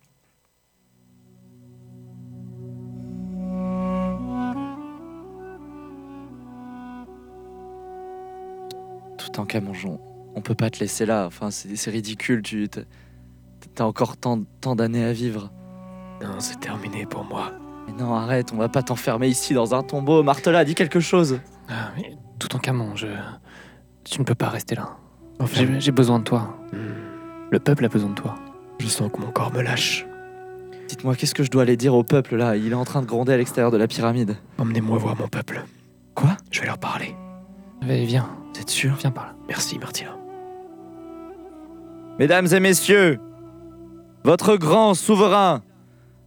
Tout 9.16 9.40
en 9.40 9.46
Camonjon, 9.46 10.00
on 10.34 10.40
peut 10.42 10.54
pas 10.54 10.70
te 10.70 10.80
laisser 10.80 11.06
là. 11.06 11.26
Enfin, 11.26 11.50
c'est 11.50 11.90
ridicule. 11.90 12.42
Tu 12.42 12.68
as 13.78 13.86
encore 13.86 14.16
tant, 14.16 14.42
tant 14.60 14.76
d'années 14.76 15.04
à 15.04 15.12
vivre. 15.12 15.50
Non, 16.22 16.38
c'est 16.38 16.60
terminé 16.60 17.06
pour 17.06 17.24
moi. 17.24 17.52
Mais 17.86 17.92
non, 17.92 18.14
arrête, 18.14 18.52
on 18.52 18.56
va 18.56 18.68
pas 18.68 18.82
t'enfermer 18.82 19.28
ici 19.28 19.54
dans 19.54 19.74
un 19.74 19.82
tombeau. 19.82 20.22
Martela, 20.22 20.64
dis 20.64 20.74
quelque 20.74 21.00
chose. 21.00 21.40
Ah, 21.68 21.90
mais 21.96 22.16
tout 22.38 22.54
en 22.54 22.58
Camon, 22.58 22.96
je... 22.96 23.06
tu 24.10 24.20
ne 24.20 24.24
peux 24.24 24.34
pas 24.34 24.48
rester 24.48 24.74
là. 24.74 24.96
Enfin, 25.40 25.54
J'ai 25.66 25.80
j'ai 25.80 25.92
besoin 25.92 26.18
de 26.18 26.24
toi. 26.24 26.56
hmm, 26.72 26.76
Le 27.50 27.58
peuple 27.58 27.84
a 27.84 27.88
besoin 27.88 28.10
de 28.10 28.14
toi. 28.14 28.34
je 28.78 28.86
sens 28.86 29.10
que 29.12 29.20
mon 29.20 29.30
corps 29.30 29.52
me 29.52 29.62
lâche. 29.62 30.06
Dites-moi, 30.88 31.14
qu'est-ce 31.16 31.34
que 31.34 31.42
je 31.42 31.50
dois 31.50 31.62
aller 31.62 31.76
dire 31.76 31.94
au 31.94 32.04
peuple 32.04 32.36
là? 32.36 32.56
Il 32.56 32.70
est 32.72 32.74
en 32.74 32.84
train 32.84 33.02
de 33.02 33.06
gronder 33.06 33.32
à 33.32 33.36
l'extérieur 33.36 33.70
de 33.72 33.76
la 33.76 33.88
pyramide. 33.88 34.36
Emmenez-moi 34.58 34.98
voir 34.98 35.16
mon 35.16 35.26
peuple. 35.28 35.64
Quoi? 36.14 36.36
Je 36.50 36.60
vais 36.60 36.66
leur 36.66 36.78
parler. 36.78 37.14
Allez, 37.82 38.04
viens, 38.04 38.28
Vous 38.54 38.60
êtes 38.60 38.70
sûr? 38.70 38.94
Viens 38.94 39.10
par 39.10 39.26
là. 39.26 39.34
Merci, 39.48 39.78
Martina. 39.78 40.10
Mesdames 42.18 42.46
et 42.52 42.60
messieurs, 42.60 43.18
votre 44.24 44.56
grand 44.56 44.94
souverain, 44.94 45.62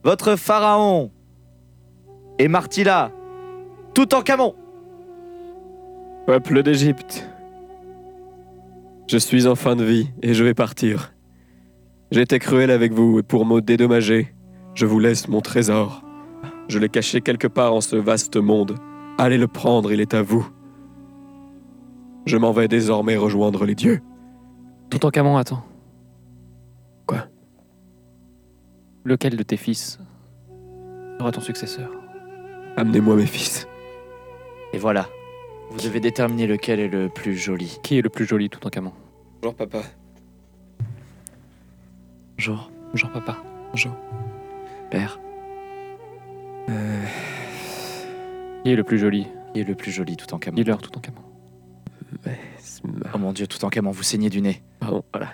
votre 0.03 0.35
pharaon 0.35 1.11
et 2.37 2.47
Martila, 2.47 3.11
tout 3.93 4.13
en 4.13 4.21
Camon. 4.21 4.55
Peuple 6.27 6.61
d'Égypte. 6.63 7.28
Je 9.09 9.17
suis 9.17 9.47
en 9.47 9.55
fin 9.55 9.75
de 9.75 9.83
vie 9.83 10.11
et 10.21 10.35
je 10.35 10.43
vais 10.43 10.53
partir. 10.53 11.15
J'ai 12.11 12.21
été 12.21 12.37
cruel 12.37 12.69
avec 12.69 12.93
vous 12.93 13.17
et 13.17 13.23
pour 13.23 13.43
me 13.43 13.59
dédommager, 13.59 14.35
je 14.75 14.85
vous 14.85 14.99
laisse 14.99 15.27
mon 15.27 15.41
trésor. 15.41 16.03
Je 16.67 16.77
l'ai 16.77 16.89
caché 16.89 17.19
quelque 17.19 17.47
part 17.47 17.73
en 17.73 17.81
ce 17.81 17.95
vaste 17.95 18.35
monde. 18.35 18.75
Allez 19.17 19.39
le 19.39 19.47
prendre, 19.47 19.91
il 19.91 19.99
est 19.99 20.13
à 20.13 20.21
vous. 20.21 20.47
Je 22.27 22.37
m'en 22.37 22.51
vais 22.51 22.67
désormais 22.67 23.17
rejoindre 23.17 23.65
les 23.65 23.73
dieux. 23.73 23.99
Tout 24.91 25.03
en 25.07 25.09
Camon, 25.09 25.37
attends. 25.37 25.65
Quoi? 27.07 27.25
Lequel 29.05 29.37
de 29.37 29.41
tes 29.43 29.57
fils 29.57 29.97
sera 31.17 31.31
ton 31.31 31.41
successeur? 31.41 31.89
Amenez-moi 32.77 33.15
mes 33.15 33.25
fils. 33.25 33.67
Et 34.71 34.77
voilà, 34.77 35.07
vous 35.69 35.77
devez 35.77 35.99
déterminer 35.99 36.47
lequel 36.47 36.79
est 36.79 36.87
le 36.87 37.09
plus 37.09 37.35
joli. 37.35 37.79
Qui 37.83 37.97
est 37.97 38.01
le 38.01 38.09
plus 38.09 38.25
joli 38.25 38.49
tout 38.49 38.65
en 38.65 38.69
Camon 38.69 38.91
Bonjour 39.41 39.55
papa. 39.55 39.81
Bonjour, 42.37 42.71
Bonjour 42.91 43.09
papa. 43.11 43.37
Bonjour. 43.71 43.91
père. 44.89 45.19
Qui 48.63 48.71
est 48.71 48.75
le 48.75 48.83
plus 48.83 48.97
joli? 48.99 49.27
Qui 49.53 49.61
est 49.61 49.63
le 49.63 49.75
plus 49.75 49.91
joli 49.91 50.17
tout 50.17 50.33
en 50.33 50.39
Camon 50.39 50.55
Dis-leur 50.55 50.81
tout 50.81 50.95
en 50.97 51.01
Camon. 51.01 51.21
Oh 53.13 53.17
mon 53.17 53.33
dieu, 53.33 53.47
tout 53.47 53.63
en 53.65 53.69
Camon, 53.69 53.91
vous 53.91 54.03
saignez 54.03 54.29
du 54.29 54.41
nez. 54.41 54.61
Pardon, 54.79 55.03
voilà. 55.13 55.33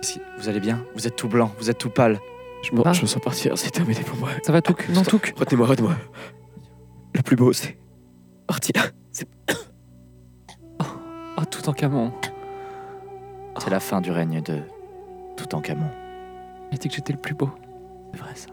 Si- 0.00 0.20
Vous 0.38 0.48
allez 0.48 0.60
bien? 0.60 0.84
Vous 0.94 1.06
êtes 1.06 1.16
tout 1.16 1.28
blanc, 1.28 1.52
vous 1.58 1.70
êtes 1.70 1.78
tout 1.78 1.90
pâle. 1.90 2.18
Je 2.62 2.74
me, 2.76 2.82
Ah. 2.84 2.92
je 2.92 3.02
me 3.02 3.06
sens 3.06 3.20
partir, 3.22 3.56
c'est 3.58 3.70
terminé 3.70 4.00
pour 4.02 4.16
moi. 4.18 4.30
Ça 4.44 4.52
va 4.52 4.62
Touk? 4.62 4.88
Non 4.90 5.02
Touk 5.02 5.34
Retenez-moi, 5.36 5.66
retenez-moi. 5.66 5.96
Le 7.14 7.22
plus 7.22 7.36
beau, 7.36 7.52
c'est 7.52 7.76
Martina. 8.52 8.82
C'est 9.12 9.26
Oh 10.78 11.44
tout 11.50 11.66
en 11.70 11.72
Camon. 11.72 12.12
C'est 13.58 13.70
la 13.70 13.80
fin 13.80 14.02
du 14.02 14.10
règne 14.10 14.42
de 14.42 14.60
tout 15.38 15.54
en 15.54 15.62
Camon. 15.62 15.88
Il 16.70 16.74
a 16.74 16.78
dit 16.78 16.88
que 16.88 16.94
j'étais 16.94 17.14
le 17.14 17.18
plus 17.18 17.34
beau. 17.34 17.50
C'est 18.12 18.20
vrai 18.20 18.34
ça. 18.34 18.50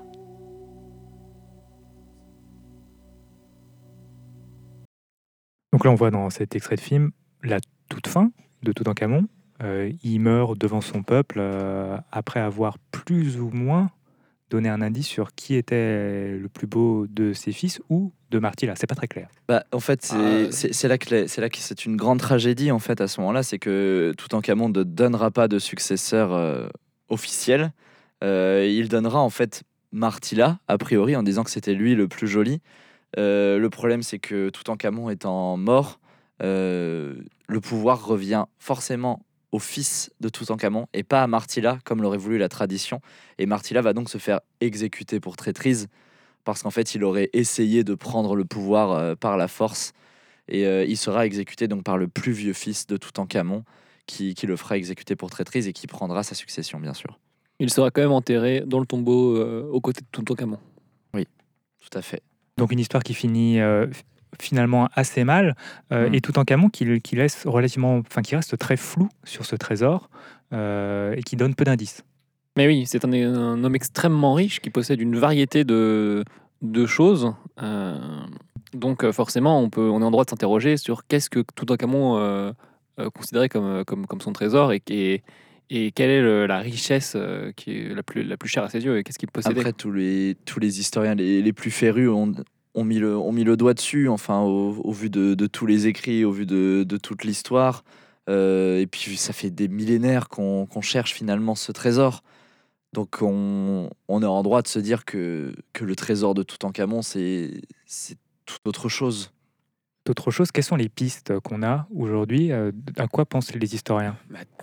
Donc 5.73 5.83
là, 5.83 5.91
on 5.91 5.95
voit 5.95 6.11
dans 6.11 6.29
cet 6.29 6.55
extrait 6.55 6.77
de 6.77 6.81
film 6.81 7.11
la 7.43 7.57
toute 7.89 8.07
fin 8.07 8.31
de 8.63 8.71
Toutankhamon. 8.71 9.27
Euh, 9.63 9.91
il 10.03 10.19
meurt 10.21 10.57
devant 10.57 10.79
son 10.79 11.03
peuple 11.03 11.39
euh, 11.39 11.97
après 12.09 12.39
avoir 12.39 12.79
plus 12.79 13.37
ou 13.41 13.49
moins 13.49 13.91
donné 14.49 14.69
un 14.69 14.81
indice 14.81 15.07
sur 15.07 15.33
qui 15.35 15.55
était 15.55 16.37
le 16.37 16.47
plus 16.51 16.67
beau 16.67 17.05
de 17.07 17.33
ses 17.33 17.51
fils 17.51 17.81
ou 17.89 18.11
de 18.31 18.39
Martila. 18.39 18.73
C'est 18.75 18.87
pas 18.87 18.95
très 18.95 19.07
clair. 19.07 19.27
Bah, 19.47 19.63
en 19.71 19.79
fait, 19.79 20.03
c'est 20.03 20.15
Ah. 20.15 20.87
là 20.87 20.97
que 20.97 21.27
c'est 21.27 21.41
là 21.41 21.49
que 21.49 21.57
c'est 21.57 21.85
une 21.85 21.95
grande 21.95 22.19
tragédie 22.19 22.71
en 22.71 22.79
fait 22.79 23.01
à 23.01 23.07
ce 23.07 23.19
moment-là, 23.21 23.43
c'est 23.43 23.59
que 23.59 24.13
Toutankhamon 24.17 24.69
ne 24.69 24.83
donnera 24.83 25.31
pas 25.31 25.47
de 25.47 25.59
successeur 25.59 26.33
euh, 26.33 26.67
officiel. 27.09 27.71
Euh, 28.23 28.67
il 28.69 28.89
donnera 28.89 29.19
en 29.19 29.29
fait 29.29 29.63
Martila 29.91 30.59
a 30.67 30.77
priori 30.77 31.15
en 31.15 31.23
disant 31.23 31.43
que 31.43 31.49
c'était 31.51 31.73
lui 31.73 31.95
le 31.95 32.07
plus 32.07 32.27
joli. 32.27 32.61
Euh, 33.17 33.57
le 33.57 33.69
problème, 33.69 34.03
c'est 34.03 34.19
que 34.19 34.49
Toutankhamon 34.49 35.09
étant 35.09 35.57
mort, 35.57 35.99
euh, 36.43 37.15
le 37.47 37.59
pouvoir 37.61 38.05
revient 38.05 38.45
forcément 38.59 39.21
au 39.51 39.59
fils 39.59 40.11
de 40.19 40.29
Toutankhamon 40.29 40.87
et 40.93 41.03
pas 41.03 41.23
à 41.23 41.27
Martila 41.27 41.79
comme 41.83 42.01
l'aurait 42.01 42.17
voulu 42.17 42.37
la 42.37 42.49
tradition. 42.49 43.01
Et 43.37 43.45
Martila 43.45 43.81
va 43.81 43.93
donc 43.93 44.09
se 44.09 44.17
faire 44.17 44.41
exécuter 44.61 45.19
pour 45.19 45.35
traîtrise 45.37 45.87
parce 46.43 46.63
qu'en 46.63 46.71
fait, 46.71 46.95
il 46.95 47.03
aurait 47.03 47.29
essayé 47.33 47.83
de 47.83 47.95
prendre 47.95 48.35
le 48.35 48.45
pouvoir 48.45 48.91
euh, 48.91 49.15
par 49.15 49.37
la 49.37 49.47
force. 49.47 49.93
Et 50.47 50.65
euh, 50.65 50.85
il 50.85 50.97
sera 50.97 51.25
exécuté 51.25 51.67
donc 51.67 51.83
par 51.83 51.97
le 51.97 52.07
plus 52.07 52.31
vieux 52.31 52.53
fils 52.53 52.87
de 52.87 52.97
Toutankhamon, 52.97 53.63
qui, 54.07 54.33
qui 54.33 54.47
le 54.47 54.55
fera 54.55 54.77
exécuter 54.77 55.15
pour 55.15 55.29
traîtrise 55.29 55.67
et 55.67 55.73
qui 55.73 55.85
prendra 55.85 56.23
sa 56.23 56.33
succession, 56.33 56.79
bien 56.79 56.93
sûr. 56.93 57.19
Il 57.59 57.69
sera 57.69 57.91
quand 57.91 58.01
même 58.01 58.13
enterré 58.13 58.63
dans 58.65 58.79
le 58.79 58.85
tombeau 58.85 59.35
euh, 59.35 59.69
aux 59.69 59.81
côtés 59.81 60.01
de 60.01 60.07
tout 60.11 60.31
en 60.31 60.35
Camon. 60.35 60.59
Tout 61.79 61.97
à 61.97 62.01
fait. 62.01 62.21
Donc 62.57 62.71
une 62.71 62.79
histoire 62.79 63.03
qui 63.03 63.13
finit 63.13 63.59
euh, 63.59 63.87
finalement 64.39 64.89
assez 64.93 65.23
mal, 65.23 65.55
euh, 65.91 66.09
Mm. 66.09 66.13
et 66.15 66.21
tout 66.21 66.37
en 66.39 66.43
Camon 66.43 66.69
qui, 66.69 66.99
qui 67.01 67.15
laisse 67.15 67.45
relativement, 67.47 67.97
enfin 67.97 68.21
qui 68.21 68.35
reste 68.35 68.57
très 68.57 68.77
flou 68.77 69.09
sur 69.23 69.45
ce 69.45 69.55
trésor 69.55 70.09
euh, 70.53 71.13
et 71.15 71.23
qui 71.23 71.35
donne 71.35 71.55
peu 71.55 71.63
d'indices. 71.63 72.03
Mais 72.57 72.67
oui, 72.67 72.83
c'est 72.85 73.05
un, 73.05 73.11
un 73.13 73.63
homme 73.63 73.75
extrêmement 73.75 74.33
riche 74.33 74.59
qui 74.59 74.69
possède 74.69 74.99
une 75.01 75.17
variété 75.17 75.63
de, 75.63 76.23
de 76.61 76.85
choses. 76.85 77.33
euh, 77.61 77.97
donc 78.73 79.09
forcément, 79.11 79.59
on, 79.61 79.69
peut, 79.69 79.89
on 79.89 80.01
est 80.01 80.05
en 80.05 80.11
droit 80.11 80.25
de 80.25 80.29
s'interroger 80.29 80.77
sur 80.77 81.07
qu'est-ce 81.07 81.29
que 81.29 81.39
Toutankhamon 81.55 82.17
euh, 82.19 82.51
euh, 82.99 83.09
considérait 83.09 83.49
comme, 83.49 83.83
comme, 83.85 84.05
comme 84.05 84.21
son 84.21 84.31
trésor 84.33 84.73
et, 84.73 84.81
et, 84.89 85.23
et 85.71 85.91
quelle 85.91 86.09
est 86.11 86.21
le- 86.21 86.45
la 86.45 86.59
richesse 86.59 87.17
qui 87.55 87.71
est 87.71 87.95
la 87.95 88.03
plus, 88.03 88.23
la 88.23 88.37
plus 88.37 88.47
chère 88.49 88.63
à 88.63 88.69
ses 88.69 88.83
yeux 88.85 88.97
et 88.99 89.03
qu'est-ce 89.03 89.17
qu'il 89.17 89.31
possédait. 89.31 89.59
Après, 89.59 89.73
tous 89.73 89.91
les, 89.91 90.35
tous 90.45 90.59
les 90.59 90.79
historiens 90.79 91.15
les, 91.15 91.41
les 91.41 91.53
plus 91.53 91.71
férus 91.71 92.09
ont, 92.09 92.31
ont, 92.75 92.83
mis 92.83 92.99
le, 92.99 93.17
ont 93.17 93.31
mis 93.31 93.43
le 93.43 93.57
doigt 93.57 93.73
dessus, 93.73 94.07
enfin, 94.09 94.41
au, 94.41 94.75
au 94.83 94.91
vu 94.91 95.09
de, 95.09 95.33
de 95.33 95.47
tous 95.47 95.65
les 95.65 95.87
écrits, 95.87 96.23
au 96.25 96.31
vu 96.31 96.45
de, 96.45 96.83
de 96.87 96.97
toute 96.97 97.23
l'histoire. 97.23 97.83
Euh, 98.29 98.79
et 98.79 98.87
puis, 98.87 99.17
ça 99.17 99.33
fait 99.33 99.49
des 99.49 99.67
millénaires 99.67 100.29
qu'on 100.29 100.65
qu'on 100.67 100.81
cherche 100.81 101.13
finalement 101.13 101.55
ce 101.55 101.71
trésor. 101.71 102.21
Donc, 102.93 103.17
on, 103.21 103.89
on 104.07 104.21
est 104.21 104.25
en 104.25 104.41
droit 104.43 104.61
de 104.61 104.67
se 104.67 104.79
dire 104.79 105.05
que, 105.05 105.51
que 105.73 105.83
le 105.85 105.95
trésor 105.95 106.33
de 106.35 106.43
Toutankhamon, 106.43 107.01
c'est 107.01 107.61
c'est 107.85 108.17
toute 108.45 108.61
autre 108.67 108.89
chose. 108.89 109.31
D'autres 110.05 110.31
choses, 110.31 110.51
quelles 110.51 110.63
sont 110.63 110.75
les 110.77 110.89
pistes 110.89 111.37
qu'on 111.41 111.61
a 111.61 111.87
aujourd'hui? 111.93 112.51
Euh, 112.51 112.71
À 112.97 113.07
quoi 113.07 113.25
pensent 113.25 113.53
les 113.53 113.75
historiens? 113.75 114.15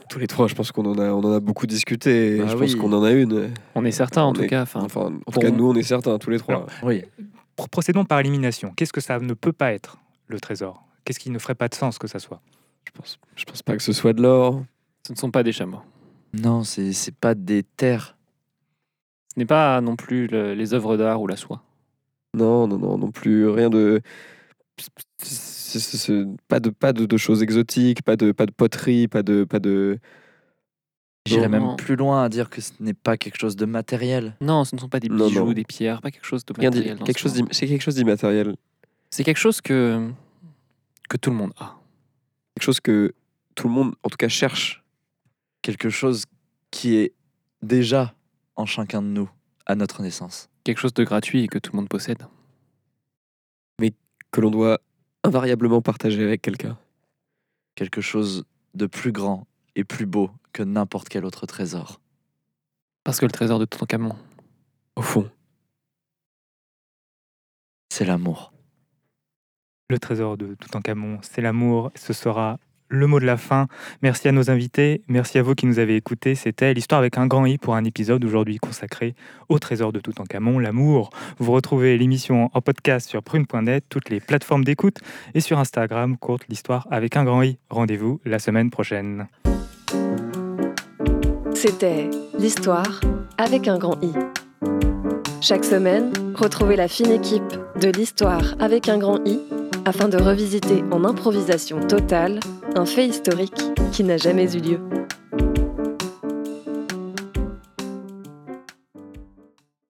Tous 0.09 0.19
les 0.19 0.27
trois, 0.27 0.49
je 0.49 0.55
pense 0.55 0.73
qu'on 0.73 0.87
en 0.87 0.99
a, 0.99 1.11
on 1.11 1.21
en 1.23 1.33
a 1.35 1.41
beaucoup 1.41 1.67
discuté. 1.69 2.37
et 2.37 2.39
Bah 2.39 2.47
je 2.49 2.55
oui. 2.57 2.61
pense 2.63 2.75
qu'on 2.75 2.93
en 2.93 3.05
a 3.05 3.13
une. 3.13 3.51
On 3.77 3.85
est 3.85 3.91
certain 3.93 4.23
en 4.25 4.31
On 4.31 4.33
tout 4.33 4.43
est- 4.43 4.49
cas. 4.49 4.63
Enfin, 4.63 4.81
en 4.81 4.87
tout 4.89 5.21
pour- 5.31 5.43
cas, 5.43 5.51
nous, 5.51 5.69
on 5.71 5.75
est 5.77 5.83
certains, 5.85 6.19
tous 6.19 6.31
les 6.31 6.39
trois. 6.39 6.55
Alors, 6.57 6.69
Oui. 6.83 7.05
Pro- 7.57 7.67
Procédons 7.69 8.05
par 8.05 8.21
élimination. 8.21 8.73
Qu'est-ce 8.77 8.93
que 8.93 9.01
ça 9.01 9.19
ne 9.19 9.35
peut 9.35 9.53
pas 9.53 9.73
être, 9.73 9.99
le 10.29 10.39
trésor? 10.41 10.85
Qu'est-ce 11.05 11.19
qui 11.21 11.31
ne 11.31 11.39
ferait 11.39 11.55
pas 11.55 11.69
de 11.69 11.75
sens 11.75 11.99
que 11.99 12.07
ça 12.07 12.19
soit? 12.19 12.41
Je 12.87 12.93
pense, 12.93 13.19
je 13.37 13.45
pense 13.45 13.63
pas 13.63 13.77
que 13.77 13.83
ce 13.83 13.93
soit 13.93 14.13
de 14.13 14.23
l'or. 14.23 14.65
ce 15.07 15.13
ne 15.13 15.19
sont 15.19 15.31
pas 15.31 15.43
des 15.43 15.53
chameaux. 15.53 15.81
Non, 16.35 16.65
c'est 16.65 16.93
c'est 16.93 17.15
pas 17.15 17.35
des 17.35 17.63
terres. 17.63 18.17
Ce 19.35 19.39
n'est 19.39 19.47
pas 19.47 19.81
non 19.81 19.97
plus 19.97 20.27
le- 20.27 20.55
les 20.55 20.75
œuvres 20.75 20.97
d'art 20.97 21.21
ou 21.21 21.27
la 21.27 21.37
soie. 21.37 21.63
Non, 22.35 22.67
non, 22.67 22.79
non, 22.79 22.99
non 22.99 23.11
plus. 23.11 23.49
Rien 23.49 23.71
de. 23.71 24.01
c'est- 25.23 25.79
c'est- 25.79 25.97
c'est- 25.97 26.27
pas 26.49 26.61
de, 26.61 26.71
pas 26.71 26.93
de, 26.93 27.07
de 27.07 27.17
choses 27.17 27.43
exotiques, 27.43 28.03
pas 28.03 28.17
de, 28.17 28.33
pas 28.33 28.47
de 28.47 28.51
poterie, 28.53 29.09
pas 29.09 29.23
de. 29.23 29.45
Pas 29.45 29.59
de... 29.61 29.99
J'irais 31.27 31.49
même 31.49 31.77
plus 31.77 31.97
loin 31.97 32.25
à 32.25 32.29
dire 32.29 32.49
que 32.51 32.61
ce 32.61 32.73
n'est 32.81 32.95
pas 32.95 33.17
quelque 33.17 33.39
chose 33.39 33.57
de 33.57 33.67
matériel. 33.67 34.35
Non, 34.41 34.65
ce 34.65 34.75
ne 34.77 34.81
sont 34.81 34.89
pas 34.89 35.01
des 35.01 35.09
bijoux, 35.09 35.47
non. 35.47 35.53
des 35.53 35.65
pierres, 35.65 36.01
pas 36.01 36.11
quelque 36.11 36.27
chose 36.27 36.45
de 36.45 36.55
matériel. 36.57 36.99
quelque 36.99 37.19
ce 37.19 37.29
chose 37.29 37.43
c'est 37.51 37.67
quelque 37.67 37.83
chose 37.83 37.97
d'immatériel. 37.97 38.57
C'est 39.11 39.25
quelque 39.25 39.39
chose 39.39 39.61
que, 39.61 40.11
que 41.09 41.17
tout 41.17 41.31
le 41.31 41.37
monde 41.37 41.53
a. 41.59 41.77
Quelque 42.55 42.65
chose 42.65 42.81
que 42.81 43.15
tout 43.55 43.69
le 43.69 43.75
monde, 43.75 43.95
en 44.03 44.09
tout 44.09 44.17
cas, 44.17 44.29
cherche. 44.29 44.85
Quelque 45.63 45.91
chose 45.91 46.25
qui 46.71 46.97
est 46.97 47.13
déjà 47.63 48.15
en 48.57 48.67
chacun 48.67 49.03
de 49.03 49.09
nous 49.09 49.31
à 49.67 49.75
notre 49.75 50.03
naissance. 50.03 50.49
Quelque 50.65 50.79
chose 50.79 50.95
de 50.95 51.05
gratuit 51.05 51.43
et 51.43 51.49
que 51.49 51.59
tout 51.59 51.73
le 51.73 51.77
monde 51.77 51.89
possède. 51.89 52.23
que 54.33 54.41
l'on 54.43 54.51
doit 54.51 54.81
invariablement 55.25 55.81
partager 55.81 56.23
avec 56.23 56.43
quelqu'un. 56.43 56.77
quelque 57.75 58.03
chose 58.03 58.45
de 58.75 58.87
plus 58.87 59.13
grand 59.13 59.47
et 59.77 59.85
plus 59.85 60.05
beau 60.05 60.31
que 60.57 60.63
n'importe 60.63 61.11
quel 61.11 61.27
autre 61.27 61.45
trésor. 61.45 62.01
Parce 63.05 63.21
que 63.21 63.27
le 63.27 63.31
trésor 63.31 63.59
de 63.59 63.67
Toutankhamon, 63.67 64.17
Au 64.97 65.03
fond, 65.03 65.29
C'est 67.91 68.07
l'amour. 68.07 68.53
Le 69.91 69.99
trésor 69.99 70.39
de 70.39 70.55
Toutankhamon, 70.55 71.19
c'est 71.23 71.43
l'amour. 71.43 71.93
Ce 71.95 72.15
sera 72.15 72.59
le 72.89 73.07
mot 73.07 73.21
de 73.21 73.27
la 73.27 73.37
fin. 73.37 73.69
Merci 74.01 74.29
à 74.29 74.33
nos 74.33 74.51
invités. 74.51 75.03
Merci 75.09 75.39
à 75.39 75.43
vous 75.43 75.55
qui 75.55 75.67
nous 75.67 75.79
avez 75.79 75.97
écoutés. 75.97 76.35
C'était 76.35 76.73
l'histoire 76.73 77.01
avec 77.01 77.19
un 77.19 77.27
grand 77.27 77.45
i 77.45 77.59
pour 77.59 77.75
un 77.75 77.85
épisode 77.85 78.25
aujourd'hui 78.25 78.57
consacré 78.57 79.15
au 79.51 79.59
trésor 79.59 79.93
de 79.93 80.01
Toutankhamon, 80.01 80.59
l'amour. 80.59 81.11
Vous 81.39 81.53
retrouvez 81.53 81.99
l'émission 81.99 82.51
en 82.55 82.61
podcast 82.63 83.09
sur 83.09 83.23
prune.net, 83.23 83.85
toutes 83.91 84.09
les 84.09 84.21
plateformes 84.21 84.65
d'écoute 84.65 85.01
et 85.35 85.41
sur 85.41 85.59
Instagram, 85.59 86.17
courte 86.17 86.49
l'histoire 86.49 86.89
avec 86.91 87.17
un 87.17 87.25
grand 87.25 87.43
i. 87.43 87.59
Rendez-vous 87.69 88.21
la 88.25 88.39
semaine 88.39 88.71
prochaine. 88.71 89.29
C'était 91.57 92.11
l'histoire 92.39 93.01
avec 93.39 93.67
un 93.67 93.79
grand 93.79 93.97
I. 94.03 94.13
Chaque 95.41 95.65
semaine, 95.65 96.13
retrouvez 96.35 96.77
la 96.77 96.87
fine 96.87 97.11
équipe 97.11 97.57
de 97.81 97.89
l'histoire 97.89 98.55
avec 98.61 98.91
un 98.91 98.99
grand 98.99 99.27
I 99.27 99.41
afin 99.87 100.09
de 100.09 100.19
revisiter 100.19 100.85
en 100.91 101.03
improvisation 101.03 101.81
totale 101.81 102.41
un 102.75 102.85
fait 102.85 103.07
historique 103.07 103.59
qui 103.91 104.05
n'a 104.05 104.19
jamais 104.19 104.55
eu 104.55 104.61
lieu. 104.61 104.81